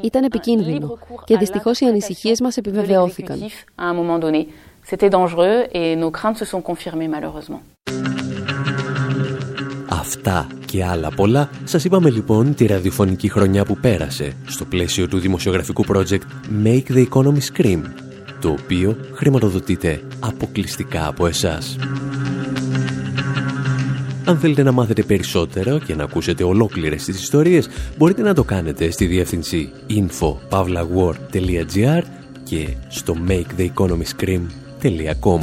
Ήταν 0.01 0.23
επικίνδυνο 0.23 0.97
και 1.25 1.37
δυστυχώς 1.37 1.79
οι 1.79 1.85
ανησυχίες 1.85 2.41
μας 2.41 2.57
επιβεβαιώθηκαν. 2.57 3.39
C'était 4.89 5.09
dangereux 5.09 5.67
et 5.73 5.97
nos 5.97 6.11
craintes 6.11 6.37
se 6.37 6.45
sont 6.45 6.61
confirmées 6.61 7.09
malheureusement. 7.09 7.61
Αυτά 10.07 10.47
και 10.65 10.83
άλλα 10.83 11.11
πολλά 11.11 11.49
σας 11.63 11.83
είπαμε 11.83 12.09
λοιπόν 12.09 12.55
τη 12.55 12.65
ραδιοφωνική 12.65 13.29
χρονιά 13.29 13.65
που 13.65 13.77
πέρασε 13.77 14.33
στο 14.45 14.65
πλαίσιο 14.65 15.07
του 15.07 15.19
δημοσιογραφικού 15.19 15.85
project 15.87 16.21
Make 16.63 16.83
the 16.93 17.05
Economy 17.09 17.39
Scream 17.53 17.81
το 18.41 18.49
οποίο 18.49 18.97
χρηματοδοτείται 19.13 20.01
αποκλειστικά 20.19 21.07
από 21.07 21.27
εσάς. 21.27 21.77
Αν 24.25 24.37
θέλετε 24.37 24.63
να 24.63 24.71
μάθετε 24.71 25.03
περισσότερο 25.03 25.79
και 25.79 25.95
να 25.95 26.03
ακούσετε 26.03 26.43
ολόκληρες 26.43 27.03
τις 27.03 27.21
ιστορίες, 27.21 27.69
μπορείτε 27.97 28.21
να 28.21 28.33
το 28.33 28.43
κάνετε 28.43 28.91
στη 28.91 29.05
διεύθυνση 29.05 29.71
info.pavlawar.gr 29.89 32.01
και 32.43 32.75
στο 32.87 33.15
maketheeconomyscream.com 33.27 35.39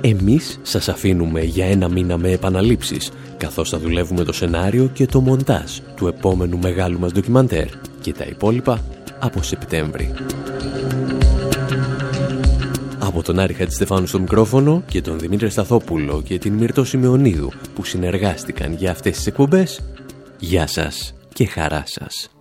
Εμείς 0.00 0.58
σας 0.62 0.88
αφήνουμε 0.88 1.42
για 1.42 1.66
ένα 1.66 1.88
μήνα 1.88 2.18
με 2.18 2.30
επαναλήψεις, 2.30 3.10
καθώς 3.36 3.68
θα 3.68 3.78
δουλεύουμε 3.78 4.24
το 4.24 4.32
σενάριο 4.32 4.90
και 4.92 5.06
το 5.06 5.20
μοντάζ 5.20 5.78
του 5.96 6.06
επόμενου 6.06 6.58
μεγάλου 6.58 6.98
μας 6.98 7.12
ντοκιμαντέρ 7.12 7.66
και 8.00 8.12
τα 8.12 8.24
υπόλοιπα 8.24 8.84
από 9.18 9.42
Σεπτέμβρη. 9.42 10.14
Από 12.98 13.22
τον 13.22 13.38
Άρη 13.38 13.52
Χατζηστεφάνου 13.52 14.06
στο 14.06 14.20
μικρόφωνο 14.20 14.82
και 14.88 15.00
τον 15.00 15.18
Δημήτρη 15.18 15.50
Σταθόπουλο 15.50 16.22
και 16.24 16.38
την 16.38 16.52
Μυρτώ 16.52 16.84
Σιμεωνίδου 16.84 17.50
που 17.74 17.84
συνεργάστηκαν 17.84 18.72
για 18.72 18.90
αυτές 18.90 19.16
τις 19.16 19.26
εκπομπές, 19.26 19.80
γεια 20.38 20.66
σας 20.66 21.14
και 21.32 21.46
χαρά 21.46 21.82
σας. 21.86 22.37